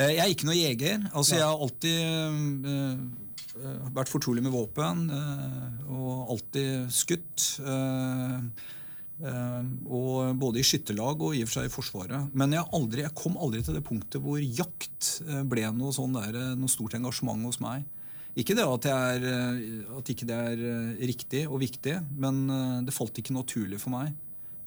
[0.00, 1.04] jeg er ikke noe jeger.
[1.12, 1.98] Altså, jeg har alltid
[3.94, 5.06] vært fortrolig med våpen
[5.92, 7.52] og alltid skutt.
[9.22, 9.62] Uh,
[9.94, 12.32] og Både i skytterlag og i og for seg i Forsvaret.
[12.34, 16.16] Men jeg, aldri, jeg, kom aldri til det punktet hvor jakt uh, ble noe, sånn
[16.18, 17.86] der, uh, noe, stort engasjement hos meg.
[18.34, 19.24] Ikke det at, er,
[19.94, 20.62] at ikke det er
[21.06, 22.40] riktig og viktig, men
[22.82, 24.08] det falt ikke naturlig for meg.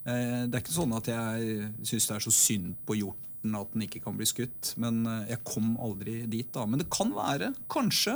[0.08, 3.84] det er ikke sånn at jeg syns det er så synd på hjorten at den
[3.84, 4.72] ikke kan bli skutt.
[4.80, 6.48] Men jeg kom aldri dit.
[6.56, 6.64] da.
[6.64, 8.16] Men det kan være, kanskje,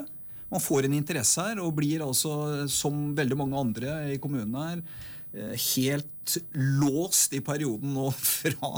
[0.55, 2.31] man får en interesse her og blir altså,
[2.71, 8.73] som veldig mange andre i kommunen her, Eh, helt låst i perioden nå fra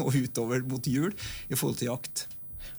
[0.00, 1.12] og utover mot jul
[1.48, 2.26] i forhold til jakt.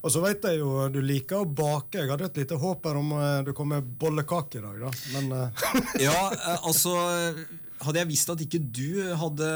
[0.06, 1.98] Og så vet jeg jo du liker å bake.
[1.98, 4.92] Jeg hadde et lite håp her om eh, du kom med bollekake i dag, da.
[5.16, 5.70] Men, uh...
[6.08, 6.18] ja,
[6.62, 6.94] altså
[7.86, 9.48] Hadde jeg visst at ikke du hadde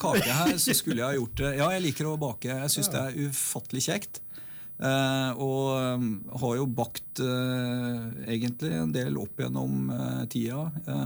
[0.00, 1.48] kake her, så skulle jeg ha gjort det.
[1.58, 2.52] Ja, jeg liker å bake.
[2.62, 2.92] Jeg syns ja.
[2.94, 4.20] det er ufattelig kjekt.
[4.80, 9.90] Og har jo bakt egentlig en del opp gjennom
[10.30, 10.62] tida.
[10.86, 10.96] Det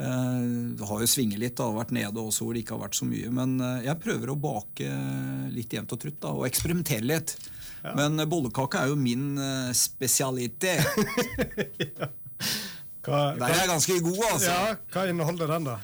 [0.00, 3.08] uh, har jo svinget litt, har vært nede også hvor det ikke har vært så
[3.08, 3.30] mye.
[3.34, 4.90] Men uh, jeg prøver å bake
[5.54, 7.36] litt jevnt og trutt da, og eksperimentere litt.
[7.84, 7.94] Ja.
[7.98, 9.34] Men uh, bollekake er jo min
[9.76, 10.86] spesialitet.
[11.98, 12.10] ja.
[13.04, 14.50] hva, Der er jeg ganske god, altså.
[14.50, 15.78] Ja, Hva inneholder den, da?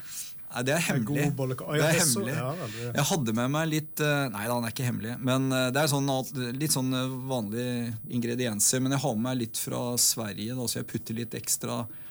[0.50, 1.28] Nei, Det er hemmelig.
[1.38, 2.34] Oh, ja, det er hemmelig.
[2.34, 5.12] Ja, jeg hadde med meg litt Nei da, den er ikke hemmelig.
[5.22, 6.10] Men det er sånn,
[6.58, 6.90] litt sånn
[7.30, 8.82] vanlige ingredienser.
[8.82, 12.08] Men jeg har med meg litt fra Sverige, da, så jeg putter litt ekstra eh,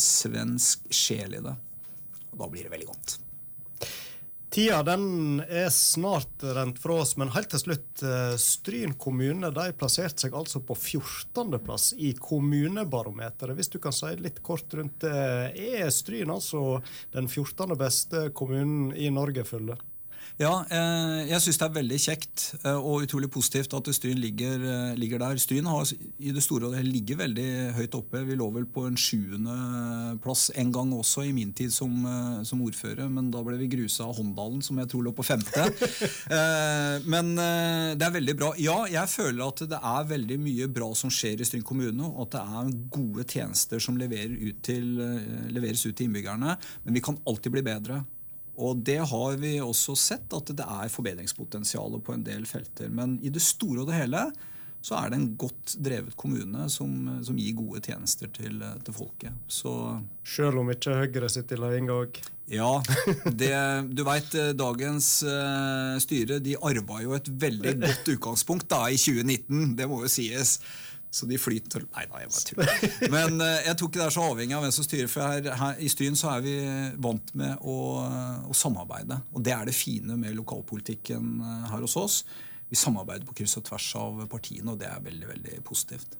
[0.00, 1.54] svensk sjel i det.
[2.32, 3.18] Og da blir det veldig godt.
[4.54, 8.02] Tida den er snart rent fra oss, men helt til slutt.
[8.06, 13.56] Eh, Stryn kommune de plasserte seg altså på 14.-plass i kommunebarometeret.
[13.58, 15.24] Hvis du kan si litt kort rundt det.
[15.58, 16.78] Er Stryn altså
[17.16, 17.74] den 14.
[17.80, 19.74] beste kommunen i Norge, følge?
[20.34, 24.58] Ja, eh, jeg syns det er veldig kjekt eh, og utrolig positivt at Stryn ligger,
[24.66, 25.38] eh, ligger, der.
[25.38, 27.44] Stryn har i det store og det hele ligger veldig
[27.76, 28.22] høyt oppe.
[28.26, 31.92] Vi lå vel på en sjuendeplass en gang også i min tid som,
[32.42, 35.68] som, ordfører, men da ble vi grusa av Håndalen, som jeg tror lå på femte.
[37.12, 38.50] men det er veldig bra.
[38.58, 42.26] Ja, jeg føler at det er veldig mye bra som skjer i Stryn kommune, og
[42.26, 44.96] at det er gode tjenester som leverer ut til,
[45.54, 46.58] leveres ut til innbyggerne.
[46.88, 48.02] Men vi kan alltid bli bedre.
[48.54, 52.90] Og det har vi også sett, at det er forbedringspotensial på en del felter.
[52.92, 54.28] Men i det store og det hele
[54.84, 56.92] så er det en godt drevet kommune som,
[57.24, 59.32] som gir gode tjenester til, til folket.
[59.48, 59.72] Så,
[60.28, 62.20] Selv om ikke Høyre sitter i ledelsen òg?
[62.52, 62.68] Ja.
[63.40, 63.54] Det,
[63.96, 69.72] du veit, dagens uh, styre de arva jo et veldig godt utgangspunkt da i 2019.
[69.78, 70.58] Det må jo sies.
[71.14, 73.10] Så de flyter Nei da, jeg bare tuller.
[73.12, 75.10] Men uh, jeg tror ikke det er så avhengig av hvem som styrer.
[75.12, 76.56] For her, her, i Stryn så er vi
[77.06, 77.76] vant med å,
[78.50, 79.20] å, samarbeide.
[79.34, 82.18] Og det er det fine med lokalpolitikken uh, her hos oss.
[82.66, 86.18] Vi samarbeider på kryss og tvers av partiene, og det er veldig veldig positivt.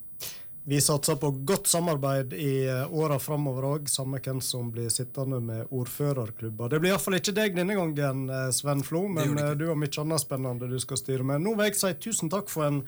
[0.67, 5.37] Vi satser på godt samarbeid i eh, åra framover òg, samme hvem som blir sittende
[5.45, 6.71] med ordførerklubber.
[6.73, 10.01] Det blir iallfall ikke deg denne gangen, eh, Sven Flo, men eh, du har mye
[10.01, 11.45] annet spennende du skal styre med.
[11.45, 12.81] Nå vil jeg si tusen takk for en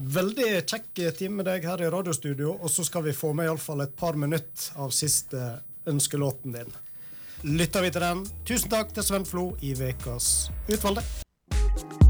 [0.00, 3.84] veldig kjekk time med deg her i radiostudio, og så skal vi få med iallfall
[3.84, 5.40] et par minutter av siste
[5.90, 6.78] ønskelåten din.
[7.42, 8.24] Lytter vi til den?
[8.48, 12.09] Tusen takk til Sven Flo i Vekas Utvalgte.